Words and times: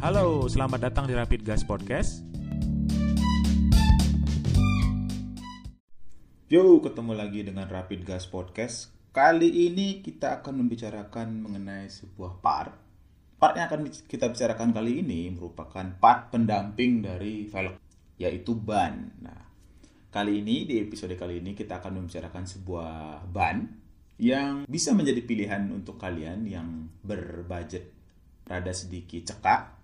Halo, 0.00 0.48
selamat 0.48 0.88
datang 0.88 1.04
di 1.04 1.12
Rapid 1.12 1.44
Gas 1.44 1.60
Podcast. 1.60 2.24
Yo, 6.48 6.80
ketemu 6.80 7.12
lagi 7.12 7.44
dengan 7.44 7.68
Rapid 7.68 8.08
Gas 8.08 8.24
Podcast. 8.24 8.96
Kali 9.12 9.68
ini 9.68 10.00
kita 10.00 10.40
akan 10.40 10.64
membicarakan 10.64 11.44
mengenai 11.44 11.92
sebuah 11.92 12.40
part. 12.40 12.72
Part 13.36 13.60
yang 13.60 13.68
akan 13.68 13.92
kita 14.08 14.32
bicarakan 14.32 14.72
kali 14.72 15.04
ini 15.04 15.36
merupakan 15.36 15.84
part 16.00 16.32
pendamping 16.32 17.04
dari 17.04 17.44
velg, 17.44 17.76
yaitu 18.16 18.56
ban. 18.56 19.20
Nah, 19.20 19.52
kali 20.08 20.40
ini 20.40 20.64
di 20.64 20.80
episode 20.80 21.12
kali 21.12 21.44
ini 21.44 21.52
kita 21.52 21.76
akan 21.76 22.00
membicarakan 22.00 22.48
sebuah 22.48 23.28
ban 23.28 23.68
yang 24.16 24.64
bisa 24.64 24.96
menjadi 24.96 25.20
pilihan 25.28 25.68
untuk 25.68 26.00
kalian 26.00 26.48
yang 26.48 26.88
berbudget 27.04 27.92
rada 28.48 28.72
sedikit 28.72 29.28
cekak 29.28 29.79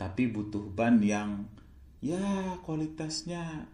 tapi 0.00 0.32
butuh 0.32 0.64
ban 0.72 0.96
yang 1.04 1.44
ya 2.00 2.56
kualitasnya 2.64 3.68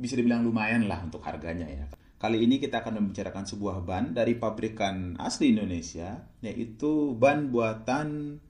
bisa 0.00 0.16
dibilang 0.16 0.40
lumayan 0.40 0.88
lah 0.88 1.04
untuk 1.04 1.20
harganya 1.20 1.68
ya. 1.68 1.84
Kali 2.16 2.40
ini 2.42 2.56
kita 2.56 2.80
akan 2.80 2.98
membicarakan 2.98 3.44
sebuah 3.44 3.84
ban 3.84 4.16
dari 4.16 4.40
pabrikan 4.40 5.20
asli 5.20 5.52
Indonesia, 5.52 6.24
yaitu 6.40 7.14
ban 7.14 7.52
buatan 7.52 8.40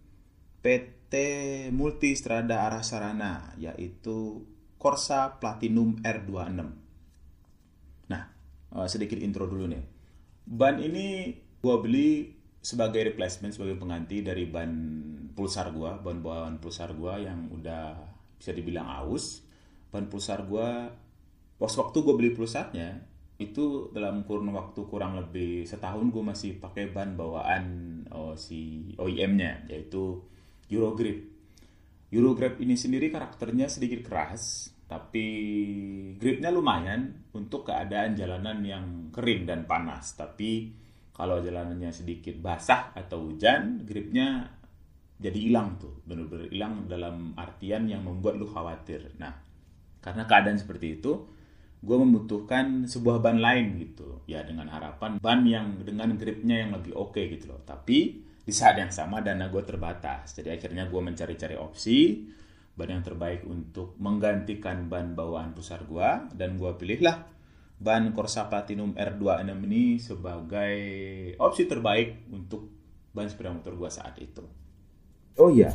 PT 0.62 1.12
Multistrada 1.74 2.64
Arah 2.64 2.86
Sarana, 2.86 3.52
yaitu 3.60 4.46
Corsa 4.78 5.36
Platinum 5.42 5.98
R26. 6.00 6.64
Nah, 8.08 8.22
eh, 8.72 8.88
sedikit 8.88 9.18
intro 9.20 9.50
dulu 9.50 9.68
nih. 9.68 9.84
Ban 10.48 10.80
ini 10.80 11.36
gua 11.60 11.82
beli 11.82 12.37
sebagai 12.68 13.00
replacement 13.00 13.56
sebagai 13.56 13.80
pengganti 13.80 14.20
dari 14.20 14.44
ban 14.44 14.68
pulsar 15.32 15.72
gua, 15.72 15.96
ban 15.96 16.20
bawaan 16.20 16.60
pulsar 16.60 16.92
gua 16.92 17.16
yang 17.16 17.48
udah 17.48 17.96
bisa 18.36 18.52
dibilang 18.52 18.84
aus. 18.84 19.40
Ban 19.88 20.04
pulsar 20.12 20.44
gua 20.44 20.92
pas 21.56 21.72
waktu 21.72 21.96
gua 22.04 22.14
beli 22.20 22.36
pulsarnya 22.36 23.08
itu 23.38 23.88
dalam 23.94 24.26
kurun 24.26 24.50
waktu 24.52 24.82
kurang 24.90 25.14
lebih 25.14 25.62
setahun 25.62 26.10
gue 26.10 26.24
masih 26.26 26.58
pakai 26.58 26.90
ban 26.90 27.14
bawaan 27.14 27.64
oh, 28.10 28.34
si 28.34 28.90
OEM-nya 28.98 29.70
yaitu 29.70 30.26
Eurogrip. 30.66 31.22
Eurogrip 32.10 32.58
ini 32.58 32.74
sendiri 32.74 33.14
karakternya 33.14 33.70
sedikit 33.70 34.02
keras, 34.02 34.74
tapi 34.90 35.26
gripnya 36.18 36.50
lumayan 36.50 37.30
untuk 37.30 37.70
keadaan 37.70 38.18
jalanan 38.18 38.58
yang 38.66 38.86
kering 39.14 39.46
dan 39.46 39.70
panas. 39.70 40.18
Tapi 40.18 40.74
kalau 41.18 41.42
jalanannya 41.42 41.90
sedikit 41.90 42.38
basah 42.38 42.94
atau 42.94 43.26
hujan, 43.26 43.82
gripnya 43.82 44.54
jadi 45.18 45.34
hilang 45.34 45.74
tuh, 45.82 45.98
bener-bener 46.06 46.46
hilang 46.46 46.86
dalam 46.86 47.34
artian 47.34 47.90
yang 47.90 48.06
membuat 48.06 48.38
lu 48.38 48.46
khawatir. 48.46 49.18
Nah, 49.18 49.34
karena 49.98 50.30
keadaan 50.30 50.62
seperti 50.62 51.02
itu, 51.02 51.26
gue 51.82 51.96
membutuhkan 51.98 52.86
sebuah 52.86 53.18
ban 53.18 53.42
lain 53.42 53.82
gitu. 53.82 54.22
Ya 54.30 54.46
dengan 54.46 54.70
harapan 54.70 55.18
ban 55.18 55.42
yang 55.42 55.82
dengan 55.82 56.14
gripnya 56.14 56.62
yang 56.62 56.70
lebih 56.70 56.94
oke 56.94 57.18
okay, 57.18 57.34
gitu 57.34 57.50
loh. 57.50 57.66
Tapi 57.66 58.22
di 58.22 58.54
saat 58.54 58.78
yang 58.78 58.94
sama 58.94 59.18
dana 59.18 59.50
gue 59.50 59.62
terbatas. 59.66 60.38
Jadi 60.38 60.54
akhirnya 60.54 60.86
gue 60.86 61.02
mencari-cari 61.02 61.58
opsi 61.58 62.30
ban 62.78 62.94
yang 62.94 63.02
terbaik 63.02 63.42
untuk 63.42 63.98
menggantikan 63.98 64.86
ban 64.86 65.18
bawaan 65.18 65.50
pusar 65.50 65.82
gue 65.82 66.30
dan 66.38 66.54
gue 66.54 66.70
pilihlah 66.78 67.37
ban 67.78 68.10
Corsa 68.14 68.50
Platinum 68.50 68.94
R26 68.98 69.50
ini 69.66 69.84
sebagai 70.02 70.76
opsi 71.38 71.70
terbaik 71.70 72.28
untuk 72.34 72.70
ban 73.14 73.30
sepeda 73.30 73.54
motor 73.54 73.74
gue 73.78 73.90
saat 73.90 74.18
itu. 74.18 74.42
Oh 75.38 75.50
iya 75.50 75.70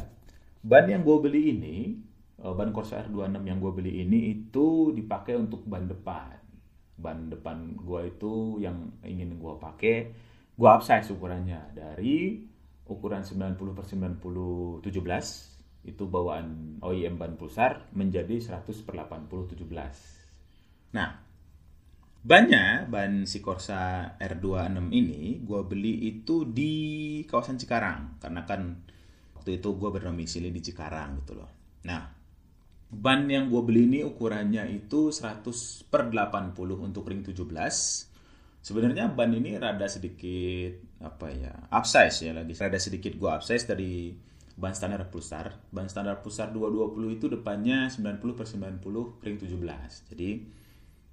ban 0.64 0.88
yang 0.88 1.04
gue 1.04 1.18
beli 1.20 1.56
ini 1.56 1.78
Eh, 2.44 2.54
ban 2.54 2.76
Corsa 2.76 3.08
R26 3.08 3.40
yang 3.48 3.60
gue 3.64 3.72
beli 3.72 4.04
ini 4.04 4.36
itu 4.36 4.92
dipakai 4.92 5.40
untuk 5.40 5.64
ban 5.64 5.88
depan. 5.88 6.36
Ban 7.00 7.32
depan 7.32 7.80
gue 7.80 8.02
itu 8.12 8.60
yang 8.60 8.92
ingin 9.08 9.40
gue 9.40 9.54
pakai 9.64 10.12
gue 10.54 10.70
upsize 10.70 11.10
ukurannya 11.10 11.74
dari 11.74 12.46
ukuran 12.86 13.24
90 13.26 13.58
per 13.74 13.86
90 13.90 14.86
17 14.86 15.90
itu 15.90 16.04
bawaan 16.06 16.78
OEM 16.84 17.18
ban 17.18 17.34
pulsar 17.40 17.90
menjadi 17.98 18.38
100 18.38 18.86
per 18.86 18.94
80 19.02 19.50
17 19.50 20.94
nah 20.94 21.23
bannya 22.24 22.88
ban 22.88 23.28
si 23.28 23.44
Corsa 23.44 24.16
R26 24.16 24.90
ini 24.96 25.44
gue 25.44 25.62
beli 25.68 26.08
itu 26.08 26.48
di 26.48 26.74
kawasan 27.28 27.60
Cikarang. 27.60 28.18
Karena 28.24 28.48
kan 28.48 28.80
waktu 29.36 29.60
itu 29.60 29.70
gue 29.76 29.90
berdomisili 29.92 30.50
di 30.50 30.62
Cikarang 30.64 31.22
gitu 31.24 31.36
loh. 31.38 31.52
Nah 31.84 32.24
Ban 32.94 33.26
yang 33.26 33.50
gue 33.50 33.58
beli 33.66 33.90
ini 33.90 34.00
ukurannya 34.06 34.70
itu 34.70 35.10
100 35.10 35.42
per 35.90 36.14
80 36.14 36.54
untuk 36.78 37.10
ring 37.10 37.26
17. 37.26 37.42
Sebenarnya 38.64 39.10
ban 39.10 39.34
ini 39.34 39.58
rada 39.58 39.90
sedikit 39.90 40.78
apa 41.02 41.34
ya 41.34 41.54
upsize 41.74 42.30
ya 42.30 42.38
lagi. 42.38 42.54
Rada 42.54 42.78
sedikit 42.78 43.18
gue 43.18 43.30
upsize 43.34 43.66
dari 43.66 44.14
ban 44.54 44.78
standar 44.78 45.10
pusar 45.10 45.58
ban 45.74 45.90
standar 45.90 46.22
pusar 46.22 46.54
220 46.54 47.18
itu 47.18 47.26
depannya 47.26 47.90
90 47.90 48.38
per 48.38 48.46
90 48.46 49.26
ring 49.26 49.38
17 49.42 50.14
jadi 50.14 50.30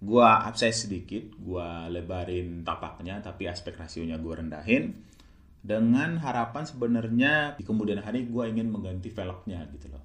gue 0.01 0.25
upsize 0.25 0.89
sedikit 0.89 1.29
gue 1.37 1.69
lebarin 1.93 2.65
tapaknya 2.65 3.21
tapi 3.21 3.45
aspek 3.45 3.77
rasionya 3.77 4.17
gue 4.17 4.33
rendahin. 4.33 4.97
Dengan 5.61 6.17
harapan 6.25 6.65
sebenarnya 6.65 7.61
di 7.61 7.65
kemudian 7.69 8.01
hari 8.01 8.25
gue 8.25 8.45
ingin 8.49 8.73
mengganti 8.73 9.13
velgnya 9.13 9.69
gitu 9.77 9.93
loh. 9.93 10.01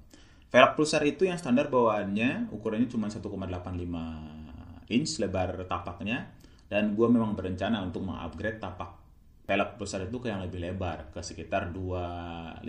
Velg 0.52 0.76
pulsar 0.76 1.00
itu 1.08 1.24
yang 1.24 1.40
standar 1.40 1.72
bawaannya 1.72 2.52
ukurannya 2.52 2.92
cuma 2.92 3.08
1,85 3.08 4.92
inch 4.92 5.12
lebar 5.16 5.64
tapaknya. 5.64 6.28
Dan 6.68 6.92
gue 6.92 7.08
memang 7.08 7.32
berencana 7.32 7.80
untuk 7.80 8.04
mengupgrade 8.04 8.60
tapak 8.60 9.06
velg 9.46 9.78
pulsar 9.78 10.04
itu 10.04 10.18
ke 10.18 10.28
yang 10.28 10.42
lebih 10.42 10.58
lebar 10.58 11.08
ke 11.14 11.22
sekitar 11.22 11.70
2,15 11.72 12.66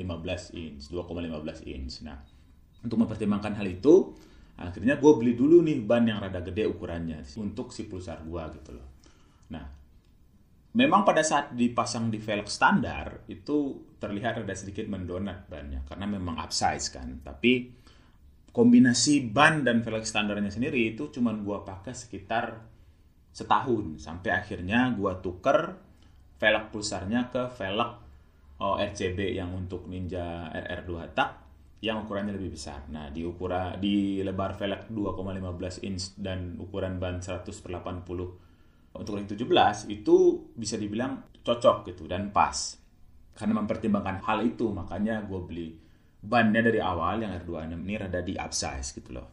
inch 0.55 0.93
2,15 0.93 1.65
inch. 1.67 2.05
Nah 2.05 2.21
untuk 2.85 3.03
mempertimbangkan 3.03 3.57
hal 3.57 3.67
itu 3.67 4.13
akhirnya 4.57 4.97
gue 4.97 5.11
beli 5.13 5.37
dulu 5.37 5.61
nih 5.61 5.85
ban 5.85 6.01
yang 6.01 6.17
rada 6.17 6.41
gede 6.41 6.65
ukurannya 6.65 7.21
untuk 7.37 7.69
si 7.69 7.85
pulsar 7.85 8.25
gue 8.25 8.43
gitu 8.57 8.73
loh. 8.73 8.87
Nah 9.53 9.65
memang 10.73 11.05
pada 11.05 11.21
saat 11.21 11.53
dipasang 11.53 12.09
di 12.09 12.17
velg 12.17 12.49
standar 12.49 13.25
itu 13.29 13.85
terlihat 14.01 14.41
ada 14.41 14.53
sedikit 14.57 14.89
mendonat 14.89 15.45
bannya 15.45 15.85
karena 15.85 16.05
memang 16.09 16.41
upsize 16.41 16.89
kan. 16.89 17.21
Tapi 17.21 17.69
kombinasi 18.49 19.29
ban 19.29 19.61
dan 19.61 19.85
velg 19.85 20.01
standarnya 20.01 20.49
sendiri 20.49 20.89
itu 20.89 21.13
cuman 21.13 21.45
gua 21.45 21.61
pakai 21.61 21.93
sekitar 21.93 22.57
setahun 23.29 24.01
sampai 24.01 24.33
akhirnya 24.33 24.89
gua 24.97 25.21
tuker 25.21 25.77
velg 26.41 26.65
pulsarnya 26.73 27.29
ke 27.29 27.53
velg 27.53 27.91
oh, 28.61 28.75
RCB 28.81 29.37
yang 29.37 29.53
untuk 29.53 29.85
Ninja 29.85 30.49
RR2 30.49 30.91
tak 31.13 31.46
yang 31.81 32.05
ukurannya 32.05 32.33
lebih 32.33 32.57
besar. 32.57 32.89
Nah, 32.89 33.13
di 33.13 33.21
ukuran 33.21 33.77
di 33.77 34.25
lebar 34.25 34.57
velg 34.57 34.89
2,15 34.89 35.85
inch 35.85 36.17
dan 36.17 36.57
ukuran 36.57 36.97
ban 36.97 37.21
100 37.21 37.45
per 37.45 37.69
80 37.77 38.47
untuk 38.97 39.13
ring 39.13 39.29
17 39.29 39.93
itu 39.93 40.15
bisa 40.57 40.75
dibilang 40.75 41.21
cocok 41.45 41.85
gitu 41.93 42.09
dan 42.09 42.33
pas. 42.33 42.81
Karena 43.37 43.61
mempertimbangkan 43.61 44.25
hal 44.25 44.41
itu 44.41 44.73
makanya 44.73 45.21
gue 45.21 45.39
beli 45.45 45.69
bannya 46.17 46.65
dari 46.65 46.81
awal 46.81 47.21
yang 47.21 47.37
R26 47.37 47.77
ini 47.77 47.95
rada 48.01 48.25
di 48.25 48.33
upsize 48.33 48.97
gitu 48.97 49.13
loh. 49.13 49.27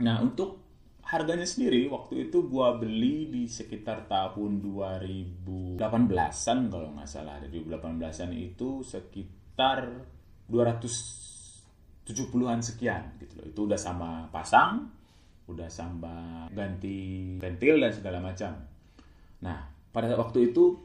Nah 0.00 0.24
untuk 0.24 0.64
harganya 1.04 1.44
sendiri 1.44 1.84
waktu 1.92 2.32
itu 2.32 2.48
gue 2.48 2.68
beli 2.80 3.28
di 3.28 3.44
sekitar 3.44 4.08
tahun 4.08 4.64
2018an 4.64 6.58
kalau 6.72 6.88
nggak 6.96 7.08
salah. 7.08 7.36
2018an 7.44 8.32
itu 8.32 8.80
sekitar 8.80 10.08
270-an 12.04 12.60
sekian 12.60 13.02
gitu 13.20 13.40
loh 13.40 13.46
itu 13.48 13.60
udah 13.64 13.80
sama 13.80 14.28
pasang 14.28 14.88
udah 15.44 15.68
sama 15.68 16.48
ganti 16.52 17.36
ventil 17.36 17.80
dan 17.80 17.92
segala 17.92 18.18
macam 18.20 18.52
nah 19.44 19.68
pada 19.92 20.12
waktu 20.16 20.52
itu 20.52 20.76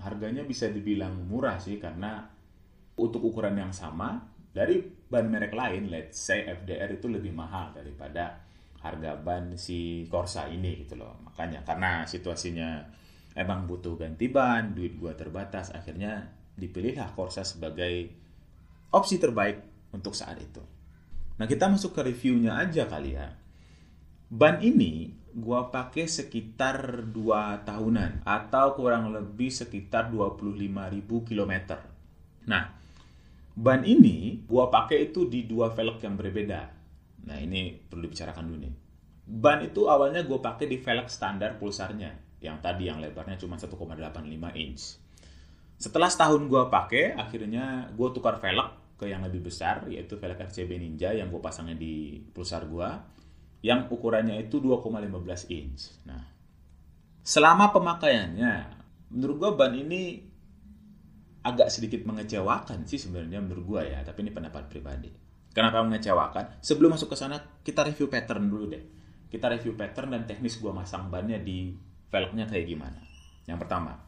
harganya 0.00 0.42
bisa 0.42 0.70
dibilang 0.70 1.26
murah 1.26 1.58
sih 1.58 1.78
karena 1.78 2.26
untuk 2.94 3.26
ukuran 3.26 3.58
yang 3.58 3.74
sama 3.74 4.22
dari 4.54 4.78
ban 5.10 5.26
merek 5.26 5.50
lain, 5.50 5.90
let's 5.90 6.18
say 6.18 6.46
FDR 6.46 6.94
itu 6.94 7.10
lebih 7.10 7.34
mahal 7.34 7.74
daripada 7.74 8.38
harga 8.78 9.18
ban 9.18 9.58
si 9.58 10.06
Corsa 10.06 10.46
ini 10.46 10.86
gitu 10.86 10.94
loh. 10.94 11.18
Makanya 11.26 11.66
karena 11.66 12.06
situasinya 12.06 12.86
emang 13.34 13.66
butuh 13.66 13.98
ganti 13.98 14.30
ban, 14.30 14.78
duit 14.78 14.94
gua 14.94 15.18
terbatas, 15.18 15.74
akhirnya 15.74 16.30
dipilihlah 16.54 17.10
Corsa 17.18 17.42
sebagai 17.42 18.14
opsi 18.94 19.18
terbaik 19.18 19.73
untuk 19.94 20.18
saat 20.18 20.34
itu. 20.42 20.58
Nah 21.38 21.46
kita 21.46 21.70
masuk 21.70 21.94
ke 21.94 22.10
reviewnya 22.10 22.58
aja 22.58 22.90
kali 22.90 23.14
ya. 23.14 23.38
Ban 24.26 24.58
ini 24.58 25.14
gua 25.30 25.70
pakai 25.70 26.10
sekitar 26.10 27.06
2 27.14 27.62
tahunan 27.62 28.26
atau 28.26 28.74
kurang 28.74 29.14
lebih 29.14 29.54
sekitar 29.54 30.10
25.000 30.10 30.66
km. 31.06 31.54
Nah, 32.50 32.74
ban 33.54 33.86
ini 33.86 34.42
gua 34.42 34.66
pakai 34.70 35.10
itu 35.10 35.30
di 35.30 35.46
dua 35.46 35.70
velg 35.70 36.02
yang 36.02 36.18
berbeda. 36.18 36.60
Nah, 37.24 37.38
ini 37.40 37.72
perlu 37.72 38.04
dibicarakan 38.04 38.44
dulu 38.44 38.58
nih. 38.68 38.74
Ban 39.24 39.64
itu 39.64 39.88
awalnya 39.88 40.20
gue 40.20 40.36
pakai 40.36 40.68
di 40.68 40.76
velg 40.76 41.08
standar 41.08 41.56
pulsarnya, 41.56 42.12
yang 42.44 42.60
tadi 42.60 42.92
yang 42.92 43.00
lebarnya 43.00 43.40
cuma 43.40 43.56
1,85 43.56 44.20
inch. 44.60 45.00
Setelah 45.80 46.12
setahun 46.12 46.44
gue 46.44 46.62
pakai, 46.68 47.16
akhirnya 47.16 47.88
gue 47.96 48.08
tukar 48.12 48.36
velg 48.36 48.83
ke 49.04 49.12
yang 49.12 49.20
lebih 49.20 49.44
besar, 49.44 49.84
yaitu 49.92 50.16
velg 50.16 50.40
RCB 50.40 50.80
Ninja 50.80 51.12
yang 51.12 51.28
gue 51.28 51.38
pasangnya 51.44 51.76
di 51.76 52.24
pulsar 52.32 52.64
gue, 52.64 52.88
yang 53.60 53.92
ukurannya 53.92 54.40
itu 54.40 54.58
2,15 54.64 55.52
inch. 55.52 56.00
Nah, 56.08 56.24
selama 57.20 57.68
pemakaiannya, 57.76 58.54
menurut 59.12 59.36
gue 59.36 59.50
ban 59.52 59.76
ini 59.76 60.24
agak 61.44 61.68
sedikit 61.68 62.08
mengecewakan 62.08 62.88
sih 62.88 62.96
sebenarnya 62.96 63.44
menurut 63.44 63.64
gue 63.68 63.82
ya, 63.92 64.00
tapi 64.00 64.24
ini 64.24 64.32
pendapat 64.32 64.72
pribadi. 64.72 65.12
Kenapa 65.52 65.84
mengecewakan? 65.84 66.64
Sebelum 66.64 66.96
masuk 66.96 67.12
ke 67.12 67.16
sana, 67.20 67.38
kita 67.60 67.84
review 67.84 68.08
pattern 68.08 68.48
dulu 68.48 68.66
deh 68.72 68.84
kita 69.34 69.50
review 69.50 69.74
pattern 69.74 70.14
dan 70.14 70.22
teknis 70.30 70.62
gua 70.62 70.70
masang 70.70 71.10
bannya 71.10 71.42
di 71.42 71.74
velgnya 72.06 72.46
kayak 72.46 72.70
gimana. 72.70 73.02
Yang 73.50 73.66
pertama, 73.66 73.98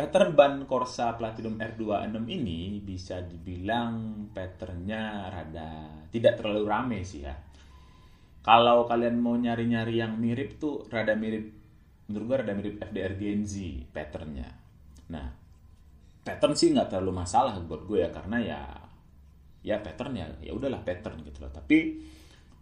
pattern 0.00 0.32
ban 0.32 0.64
Corsa 0.64 1.12
Platinum 1.20 1.60
R26 1.60 2.24
ini 2.24 2.80
bisa 2.80 3.20
dibilang 3.20 4.24
patternnya 4.32 5.28
rada 5.28 6.00
tidak 6.08 6.40
terlalu 6.40 6.64
rame 6.64 6.98
sih 7.04 7.20
ya. 7.20 7.36
Kalau 8.40 8.88
kalian 8.88 9.20
mau 9.20 9.36
nyari-nyari 9.36 10.00
yang 10.00 10.16
mirip 10.16 10.56
tuh 10.56 10.88
rada 10.88 11.12
mirip 11.12 11.52
menurut 12.08 12.24
gua 12.24 12.36
rada 12.40 12.56
mirip 12.56 12.80
FDR 12.80 13.12
Gen 13.20 13.44
Z 13.44 13.60
patternnya. 13.92 14.48
Nah, 15.12 15.28
pattern 16.24 16.56
sih 16.56 16.72
nggak 16.72 16.96
terlalu 16.96 17.20
masalah 17.20 17.60
buat 17.60 17.84
gue 17.84 18.00
ya 18.00 18.08
karena 18.08 18.40
ya 18.40 18.60
ya 19.60 19.76
pattern 19.84 20.16
ya 20.16 20.32
ya 20.40 20.56
udahlah 20.56 20.80
pattern 20.80 21.20
gitu 21.28 21.44
loh. 21.44 21.52
Tapi 21.52 22.00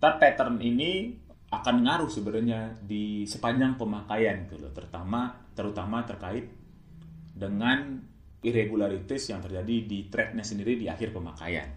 tar 0.03 0.19
pattern 0.19 0.59
ini 0.59 1.15
akan 1.55 1.87
ngaruh 1.87 2.11
sebenarnya 2.11 2.83
di 2.83 3.23
sepanjang 3.31 3.79
pemakaian 3.79 4.43
gitu 4.51 4.59
loh, 4.59 4.75
terutama 4.75 5.39
terutama 5.55 6.03
terkait 6.03 6.58
dengan 7.39 8.03
irregularities 8.43 9.31
yang 9.31 9.39
terjadi 9.39 9.77
di 9.87 9.99
threadnya 10.11 10.43
sendiri 10.43 10.75
di 10.75 10.91
akhir 10.91 11.15
pemakaian. 11.15 11.71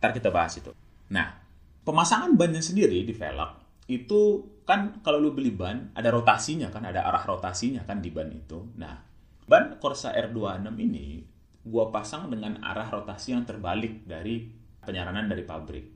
Ntar 0.00 0.12
kita 0.12 0.28
bahas 0.28 0.60
itu. 0.60 0.76
Nah, 1.12 1.40
pemasangan 1.84 2.36
bannya 2.36 2.60
sendiri 2.60 3.00
di 3.04 3.16
velg 3.16 3.64
itu 3.86 4.42
kan 4.66 4.98
kalau 5.00 5.22
lu 5.22 5.30
beli 5.30 5.54
ban 5.54 5.94
ada 5.94 6.10
rotasinya 6.10 6.68
kan, 6.68 6.84
ada 6.84 7.06
arah 7.06 7.24
rotasinya 7.24 7.86
kan 7.88 8.04
di 8.04 8.12
ban 8.12 8.28
itu. 8.28 8.60
Nah, 8.76 9.00
ban 9.48 9.80
Corsa 9.80 10.12
R26 10.12 10.68
ini 10.76 11.24
gua 11.66 11.90
pasang 11.90 12.28
dengan 12.28 12.60
arah 12.62 12.86
rotasi 12.92 13.34
yang 13.34 13.48
terbalik 13.48 14.04
dari 14.04 14.46
penyaranan 14.82 15.26
dari 15.26 15.42
pabrik. 15.42 15.86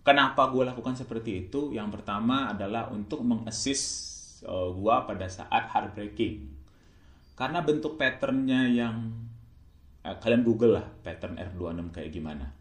Kenapa 0.00 0.48
gue 0.48 0.64
lakukan 0.64 0.96
seperti 0.96 1.48
itu? 1.48 1.76
Yang 1.76 2.00
pertama 2.00 2.52
adalah 2.52 2.88
untuk 2.88 3.20
mengassist 3.20 4.40
uh, 4.48 4.72
gue 4.72 4.96
pada 5.04 5.28
saat 5.28 5.68
hard 5.68 5.92
braking. 5.92 6.59
Karena 7.40 7.64
bentuk 7.64 7.96
patternnya 7.96 8.68
yang 8.68 9.08
uh, 10.04 10.16
kalian 10.20 10.44
google 10.44 10.76
lah 10.76 10.86
pattern 11.00 11.40
R26 11.40 11.88
kayak 11.88 12.12
gimana. 12.12 12.52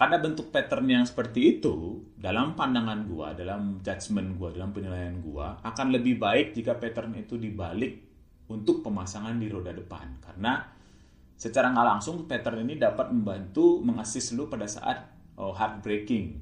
Karena 0.00 0.16
bentuk 0.16 0.48
pattern 0.48 0.88
yang 0.88 1.04
seperti 1.04 1.60
itu, 1.60 2.00
dalam 2.16 2.56
pandangan 2.56 3.04
gue, 3.04 3.28
dalam 3.36 3.84
judgement 3.84 4.32
gue, 4.40 4.56
dalam 4.56 4.72
penilaian 4.72 5.20
gue, 5.20 5.46
akan 5.60 5.86
lebih 5.92 6.16
baik 6.16 6.56
jika 6.56 6.80
pattern 6.80 7.12
itu 7.20 7.36
dibalik 7.36 8.00
untuk 8.48 8.80
pemasangan 8.80 9.36
di 9.36 9.52
roda 9.52 9.76
depan. 9.76 10.16
Karena 10.24 10.64
secara 11.40 11.72
nggak 11.72 11.88
langsung 11.96 12.28
pattern 12.28 12.68
ini 12.68 12.76
dapat 12.76 13.12
membantu 13.12 13.80
mengassist 13.80 14.36
lu 14.36 14.52
pada 14.52 14.68
saat 14.68 15.08
oh, 15.40 15.56
hard 15.56 15.80
braking 15.80 16.36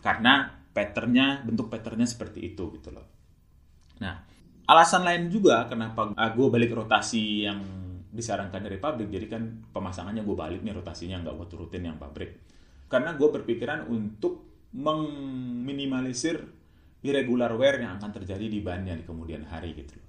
karena 0.00 0.48
patternnya 0.72 1.44
bentuk 1.44 1.68
patternnya 1.68 2.08
seperti 2.08 2.56
itu 2.56 2.72
gitu 2.80 2.88
loh 2.88 3.04
nah 4.00 4.24
alasan 4.64 5.04
lain 5.04 5.28
juga 5.28 5.68
kenapa 5.68 6.12
uh, 6.12 6.30
gue 6.32 6.46
balik 6.48 6.72
rotasi 6.72 7.44
yang 7.44 7.60
disarankan 8.14 8.62
dari 8.62 8.78
pabrik 8.78 9.10
jadi 9.10 9.26
kan 9.26 9.42
pemasangannya 9.74 10.22
gue 10.22 10.36
balik 10.38 10.60
nih 10.62 10.72
rotasinya 10.72 11.20
nggak 11.20 11.34
gue 11.34 11.46
turutin 11.50 11.84
yang 11.84 11.98
pabrik. 11.98 12.40
Karena 12.86 13.16
gue 13.18 13.28
berpikiran 13.28 13.90
untuk 13.90 14.46
meminimalisir 14.74 16.38
irregular 17.04 17.52
wear 17.58 17.82
yang 17.82 17.98
akan 17.98 18.10
terjadi 18.14 18.46
di 18.46 18.60
bannya 18.62 18.96
di 18.96 19.04
kemudian 19.04 19.44
hari 19.50 19.74
gitu 19.76 19.98
loh. 19.98 20.08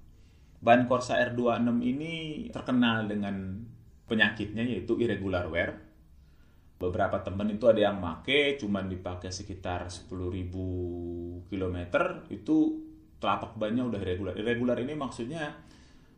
Ban 0.62 0.88
Corsa 0.90 1.20
R26 1.22 1.82
ini 1.84 2.14
terkenal 2.50 3.06
dengan 3.06 3.62
penyakitnya 4.06 4.64
yaitu 4.64 4.98
irregular 5.02 5.50
wear 5.50 5.86
beberapa 6.76 7.24
temen 7.24 7.56
itu 7.56 7.66
ada 7.72 7.90
yang 7.90 7.98
make 7.98 8.60
cuman 8.60 8.92
dipakai 8.92 9.32
sekitar 9.32 9.88
10.000 9.88 11.48
km 11.48 11.78
itu 12.30 12.85
telapak 13.26 13.58
bannya 13.58 13.82
udah 13.90 14.02
regular 14.06 14.38
irregular 14.38 14.78
ini 14.78 14.94
maksudnya 14.94 15.50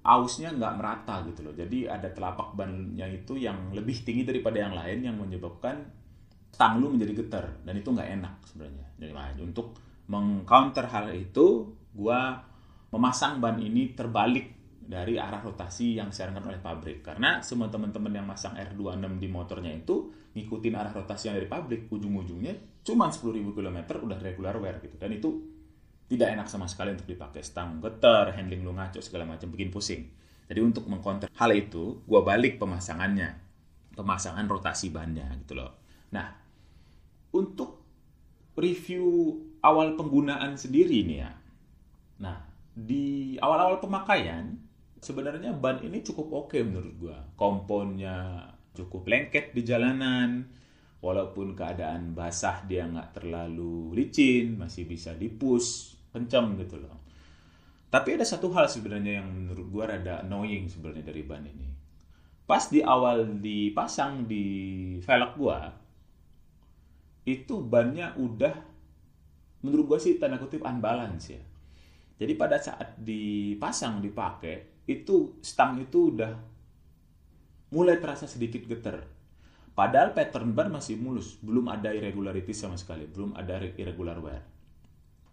ausnya 0.04 0.52
nggak 0.52 0.74
merata 0.76 1.24
gitu 1.24 1.48
loh 1.48 1.56
jadi 1.56 1.96
ada 1.96 2.12
telapak 2.12 2.52
bannya 2.52 3.08
itu 3.08 3.40
yang 3.40 3.72
lebih 3.72 4.04
tinggi 4.04 4.28
daripada 4.28 4.60
yang 4.60 4.76
lain 4.76 5.00
yang 5.08 5.16
menyebabkan 5.16 5.88
stang 6.52 6.84
lu 6.84 6.92
menjadi 6.92 7.14
getar 7.16 7.46
dan 7.64 7.80
itu 7.80 7.88
nggak 7.96 8.10
enak 8.20 8.36
sebenarnya 8.44 8.88
jadi 9.00 9.12
nah, 9.16 9.32
untuk 9.40 9.80
mengcounter 10.12 10.84
hal 10.92 11.16
itu 11.16 11.72
gua 11.96 12.44
memasang 12.92 13.40
ban 13.40 13.60
ini 13.60 13.96
terbalik 13.96 14.58
dari 14.88 15.20
arah 15.20 15.44
rotasi 15.44 16.00
yang 16.00 16.08
disarankan 16.08 16.48
oleh 16.48 16.64
pabrik. 16.64 17.04
Karena 17.04 17.44
semua 17.44 17.68
teman-teman 17.68 18.08
yang 18.08 18.24
masang 18.24 18.56
R26 18.56 19.20
di 19.20 19.28
motornya 19.28 19.72
itu 19.76 20.08
ngikutin 20.32 20.74
arah 20.80 20.96
rotasi 20.96 21.28
yang 21.28 21.36
dari 21.36 21.52
pabrik, 21.52 21.92
ujung-ujungnya 21.92 22.56
cuma 22.88 23.12
10.000 23.12 23.36
km 23.52 23.78
udah 24.08 24.18
regular 24.24 24.56
wear 24.64 24.80
gitu. 24.80 24.96
Dan 24.96 25.12
itu 25.12 25.57
tidak 26.08 26.40
enak 26.40 26.48
sama 26.48 26.72
sekali 26.72 26.96
untuk 26.96 27.08
dipakai. 27.08 27.44
Stang 27.44 27.84
getar, 27.84 28.32
handling 28.32 28.64
lu 28.64 28.72
ngaco 28.72 29.04
segala 29.04 29.28
macam 29.28 29.52
bikin 29.52 29.68
pusing. 29.68 30.08
Jadi 30.48 30.60
untuk 30.64 30.88
mengkonter 30.88 31.28
hal 31.36 31.52
itu, 31.52 32.00
gua 32.08 32.24
balik 32.24 32.56
pemasangannya. 32.56 33.44
Pemasangan 33.92 34.48
rotasi 34.48 34.88
bannya 34.88 35.28
gitu 35.44 35.60
loh. 35.60 35.84
Nah, 36.16 36.32
untuk 37.36 37.84
review 38.56 39.36
awal 39.60 40.00
penggunaan 40.00 40.56
sendiri 40.56 41.04
nih 41.04 41.20
ya. 41.28 41.32
Nah, 42.24 42.40
di 42.72 43.36
awal-awal 43.44 43.84
pemakaian 43.84 44.56
sebenarnya 45.04 45.52
ban 45.54 45.84
ini 45.84 46.00
cukup 46.02 46.32
oke 46.32 46.56
okay 46.56 46.62
menurut 46.64 46.94
gua. 46.96 47.20
Komponnya 47.36 48.48
cukup 48.72 49.10
lengket 49.12 49.52
di 49.52 49.66
jalanan, 49.66 50.48
walaupun 51.04 51.52
keadaan 51.52 52.16
basah 52.16 52.64
dia 52.64 52.88
nggak 52.88 53.20
terlalu 53.20 53.92
licin, 53.92 54.56
masih 54.56 54.88
bisa 54.88 55.12
dipus 55.18 55.97
kencang 56.18 56.58
gitu 56.58 56.82
loh. 56.82 56.98
Tapi 57.88 58.18
ada 58.18 58.26
satu 58.26 58.50
hal 58.52 58.66
sebenarnya 58.68 59.22
yang 59.24 59.30
menurut 59.30 59.68
gua 59.70 59.86
rada 59.94 60.26
annoying 60.26 60.66
sebenarnya 60.68 61.08
dari 61.08 61.22
ban 61.24 61.46
ini. 61.46 61.70
Pas 62.44 62.68
di 62.68 62.82
awal 62.82 63.40
dipasang 63.40 64.26
di 64.26 64.46
velg 65.00 65.32
gua, 65.38 65.72
itu 67.28 67.56
bannya 67.64 68.18
udah 68.18 68.56
menurut 69.64 69.96
gua 69.96 70.00
sih 70.02 70.20
tanda 70.20 70.42
kutip 70.42 70.66
unbalance 70.66 71.32
ya. 71.32 71.44
Jadi 72.18 72.34
pada 72.34 72.58
saat 72.58 72.98
dipasang 72.98 74.02
dipakai 74.02 74.84
itu 74.90 75.38
stang 75.46 75.78
itu 75.78 76.18
udah 76.18 76.34
mulai 77.72 78.00
terasa 78.00 78.26
sedikit 78.26 78.64
getar. 78.66 79.04
Padahal 79.78 80.18
pattern 80.18 80.58
ban 80.58 80.74
masih 80.74 80.98
mulus, 80.98 81.38
belum 81.38 81.70
ada 81.70 81.94
irregularity 81.94 82.50
sama 82.50 82.74
sekali, 82.80 83.06
belum 83.06 83.38
ada 83.38 83.62
irregular 83.62 84.18
wear. 84.18 84.57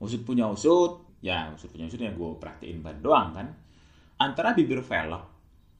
Usut 0.02 0.22
punya 0.26 0.48
usut, 0.50 1.02
ya 1.22 1.50
usut 1.54 1.70
punya 1.70 1.86
usut 1.86 2.00
ya 2.00 2.10
gue 2.10 2.28
perhatiin 2.40 2.82
ban 2.82 2.98
doang 2.98 3.34
kan. 3.34 3.46
Antara 4.18 4.54
bibir 4.54 4.82
velg 4.82 5.22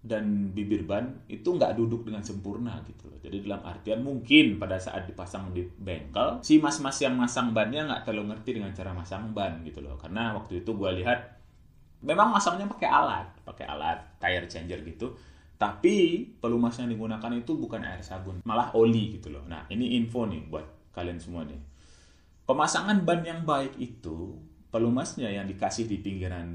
dan 0.05 0.53
bibir 0.53 0.85
ban 0.85 1.25
itu 1.33 1.49
nggak 1.49 1.81
duduk 1.81 2.05
dengan 2.05 2.21
sempurna 2.21 2.77
gitu 2.85 3.09
loh. 3.09 3.17
Jadi 3.25 3.41
dalam 3.49 3.65
artian 3.65 4.05
mungkin 4.05 4.61
pada 4.61 4.77
saat 4.77 5.09
dipasang 5.09 5.57
di 5.57 5.65
bengkel, 5.65 6.45
si 6.45 6.61
mas-mas 6.61 7.01
yang 7.01 7.17
masang 7.17 7.57
bannya 7.57 7.89
nggak 7.89 8.05
terlalu 8.05 8.37
ngerti 8.37 8.61
dengan 8.61 8.77
cara 8.77 8.93
masang 8.93 9.33
ban 9.33 9.65
gitu 9.65 9.81
loh. 9.81 9.97
Karena 9.97 10.37
waktu 10.37 10.61
itu 10.61 10.71
gue 10.77 10.91
lihat 11.01 11.41
memang 12.05 12.29
masangnya 12.37 12.69
pakai 12.69 12.89
alat, 12.93 13.27
pakai 13.49 13.65
alat 13.65 13.99
tire 14.21 14.45
changer 14.45 14.85
gitu. 14.85 15.17
Tapi 15.57 16.29
pelumas 16.37 16.77
yang 16.77 16.93
digunakan 16.93 17.33
itu 17.33 17.57
bukan 17.57 17.81
air 17.81 18.05
sabun, 18.05 18.45
malah 18.45 18.77
oli 18.77 19.17
gitu 19.17 19.33
loh. 19.33 19.49
Nah, 19.49 19.65
ini 19.73 19.97
info 19.97 20.29
nih 20.29 20.45
buat 20.53 20.93
kalian 20.93 21.17
semua 21.17 21.49
nih. 21.49 21.57
Pemasangan 22.45 23.05
ban 23.09 23.25
yang 23.25 23.43
baik 23.49 23.81
itu, 23.81 24.37
pelumasnya 24.69 25.33
yang 25.33 25.49
dikasih 25.49 25.89
di 25.89 26.01
pinggiran, 26.05 26.49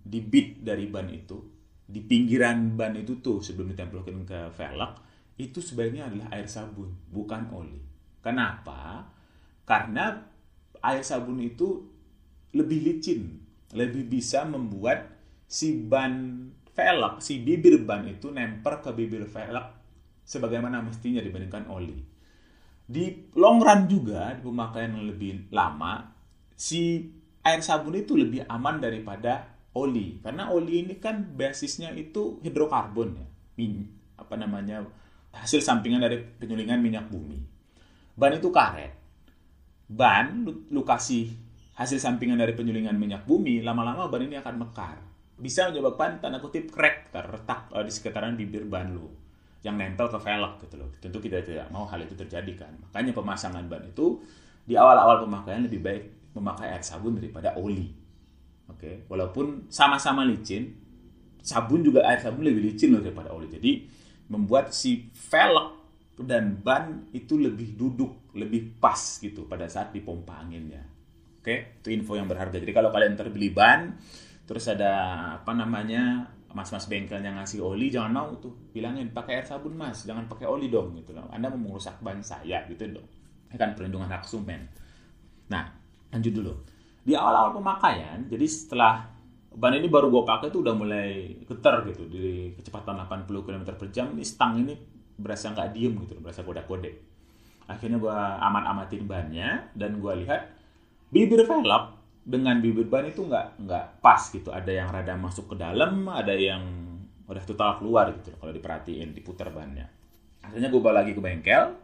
di 0.00 0.24
bit 0.24 0.64
dari 0.64 0.88
ban 0.88 1.08
itu, 1.12 1.36
di 1.84 2.00
pinggiran 2.00 2.76
ban 2.76 2.96
itu 2.96 3.20
tuh 3.20 3.44
sebelum 3.44 3.76
ditempelkan 3.76 4.24
ke 4.24 4.40
velg, 4.56 4.92
itu 5.36 5.60
sebaiknya 5.60 6.08
adalah 6.08 6.32
air 6.32 6.48
sabun, 6.48 6.96
bukan 7.12 7.52
oli. 7.52 7.80
Kenapa? 8.24 9.12
Karena 9.68 10.16
air 10.80 11.04
sabun 11.04 11.44
itu 11.44 11.92
lebih 12.54 12.80
licin 12.80 13.44
lebih 13.74 14.06
bisa 14.06 14.46
membuat 14.46 15.10
si 15.50 15.74
ban 15.74 16.46
velg, 16.72 17.18
si 17.18 17.42
bibir 17.42 17.82
ban 17.82 18.06
itu 18.06 18.30
nemper 18.30 18.80
ke 18.80 18.94
bibir 18.94 19.26
velg 19.26 19.66
sebagaimana 20.24 20.80
mestinya 20.80 21.20
dibandingkan 21.20 21.66
oli. 21.68 22.13
Di 22.84 23.32
long 23.32 23.64
run 23.64 23.88
juga, 23.88 24.36
di 24.36 24.44
pemakaian 24.44 24.92
yang 24.92 25.08
lebih 25.08 25.48
lama, 25.48 26.04
si 26.52 27.08
air 27.40 27.64
sabun 27.64 27.96
itu 27.96 28.12
lebih 28.12 28.44
aman 28.44 28.76
daripada 28.76 29.48
oli. 29.72 30.20
Karena 30.20 30.52
oli 30.52 30.84
ini 30.84 31.00
kan 31.00 31.32
basisnya 31.32 31.96
itu 31.96 32.40
hidrokarbon 32.44 33.08
ya. 33.16 33.26
Min, 33.56 33.88
apa 34.20 34.34
namanya? 34.36 34.84
hasil 35.34 35.66
sampingan 35.66 35.98
dari 35.98 36.22
penyulingan 36.22 36.78
minyak 36.78 37.10
bumi. 37.10 37.42
Ban 38.14 38.38
itu 38.38 38.54
karet. 38.54 38.94
Ban 39.90 40.46
lu, 40.46 40.86
hasil 41.74 41.98
sampingan 41.98 42.38
dari 42.38 42.54
penyulingan 42.54 42.94
minyak 42.94 43.26
bumi, 43.26 43.58
lama-lama 43.58 44.06
ban 44.06 44.22
ini 44.22 44.38
akan 44.38 44.62
mekar. 44.62 45.02
Bisa 45.34 45.66
menyebabkan 45.74 46.22
tanda 46.22 46.38
kutip 46.38 46.70
crack 46.70 47.10
terletak 47.10 47.66
uh, 47.74 47.82
di 47.82 47.90
sekitaran 47.90 48.38
bibir 48.38 48.62
ban 48.62 48.94
lu 48.94 49.23
yang 49.64 49.80
nempel 49.80 50.06
ke 50.12 50.20
velg 50.20 50.60
gitu 50.60 50.76
loh. 50.76 50.92
Tentu 51.00 51.18
kita 51.18 51.40
tidak 51.40 51.72
mau 51.72 51.88
hal 51.88 52.04
itu 52.04 52.12
terjadi 52.12 52.52
kan. 52.68 52.72
Makanya 52.84 53.16
pemasangan 53.16 53.64
ban 53.64 53.80
itu 53.88 54.20
di 54.68 54.76
awal-awal 54.76 55.24
pemakaian 55.24 55.64
lebih 55.64 55.80
baik 55.80 56.04
memakai 56.36 56.76
air 56.76 56.84
sabun 56.84 57.16
daripada 57.16 57.56
oli. 57.56 57.88
Oke, 58.68 58.80
okay? 58.80 58.94
walaupun 59.08 59.68
sama-sama 59.72 60.24
licin, 60.24 60.72
sabun 61.40 61.80
juga 61.80 62.04
air 62.04 62.20
sabun 62.20 62.44
lebih 62.44 62.72
licin 62.72 62.92
loh 62.92 63.00
daripada 63.00 63.32
oli. 63.32 63.48
Jadi 63.48 63.72
membuat 64.28 64.76
si 64.76 65.08
velg 65.12 65.80
dan 66.20 66.60
ban 66.60 67.08
itu 67.16 67.40
lebih 67.40 67.74
duduk, 67.74 68.36
lebih 68.36 68.76
pas 68.76 69.00
gitu 69.20 69.48
pada 69.48 69.64
saat 69.66 69.96
dipompa 69.96 70.44
anginnya. 70.44 70.84
Oke, 71.40 71.80
itu 71.80 71.88
info 71.92 72.16
yang 72.16 72.28
berharga. 72.28 72.56
Jadi 72.56 72.72
kalau 72.72 72.88
kalian 72.88 73.16
terbeli 73.16 73.52
ban, 73.52 73.96
terus 74.44 74.64
ada 74.68 74.92
apa 75.40 75.52
namanya 75.52 76.32
mas-mas 76.54 76.86
bengkel 76.86 77.18
yang 77.18 77.34
ngasih 77.34 77.60
oli, 77.60 77.90
jangan 77.90 78.14
mau 78.14 78.30
tuh 78.38 78.54
bilangin 78.70 79.10
pakai 79.10 79.42
air 79.42 79.46
sabun 79.46 79.74
mas, 79.74 80.06
jangan 80.06 80.30
pakai 80.30 80.46
oli 80.46 80.70
dong 80.70 80.94
gitu 80.94 81.10
loh. 81.10 81.26
Anda 81.34 81.50
mau 81.50 81.74
merusak 81.74 81.98
ban 81.98 82.22
saya 82.22 82.62
gitu 82.70 82.86
dong. 82.86 83.06
Ini 83.50 83.58
kan 83.58 83.74
perlindungan 83.74 84.06
hak 84.06 84.22
konsumen. 84.22 84.70
Nah, 85.50 85.66
lanjut 86.14 86.32
dulu. 86.32 86.54
Di 87.04 87.12
awal-awal 87.18 87.58
pemakaian, 87.58 88.24
jadi 88.30 88.46
setelah 88.46 89.14
ban 89.54 89.74
ini 89.74 89.86
baru 89.86 90.10
gue 90.10 90.22
pakai 90.26 90.50
tuh 90.50 90.66
udah 90.66 90.74
mulai 90.74 91.38
getar 91.46 91.86
gitu 91.86 92.10
di 92.10 92.50
kecepatan 92.58 92.98
80 93.06 93.30
km 93.30 93.62
per 93.78 93.88
jam 93.94 94.10
ini 94.10 94.26
stang 94.26 94.58
ini 94.58 94.74
berasa 95.14 95.54
nggak 95.54 95.70
diem 95.70 95.94
gitu 96.02 96.18
berasa 96.18 96.42
kode-kode 96.42 96.90
akhirnya 97.70 98.02
gue 98.02 98.16
amat-amatin 98.50 99.06
bannya 99.06 99.70
dan 99.78 100.02
gue 100.02 100.12
lihat 100.26 100.50
bibir 101.14 101.46
velg 101.46 102.03
dengan 102.24 102.56
bibir 102.58 102.88
ban 102.88 103.04
itu 103.04 103.24
nggak 103.24 103.60
nggak 103.60 103.84
pas 104.00 104.20
gitu. 104.32 104.48
Ada 104.48 104.72
yang 104.72 104.88
rada 104.88 105.14
masuk 105.14 105.52
ke 105.52 105.56
dalam 105.60 106.08
ada 106.08 106.32
yang 106.32 106.64
udah 107.24 107.44
total 107.44 107.80
keluar 107.80 108.12
gitu 108.16 108.32
kalau 108.40 108.52
diperhatiin 108.52 109.12
diputar 109.12 109.52
bannya. 109.52 109.88
Akhirnya 110.44 110.68
gue 110.68 110.80
bawa 110.80 111.04
lagi 111.04 111.12
ke 111.16 111.20
bengkel 111.20 111.76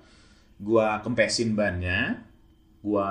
gue 0.60 0.86
kempesin 1.00 1.56
bannya 1.56 2.20
gue 2.84 3.10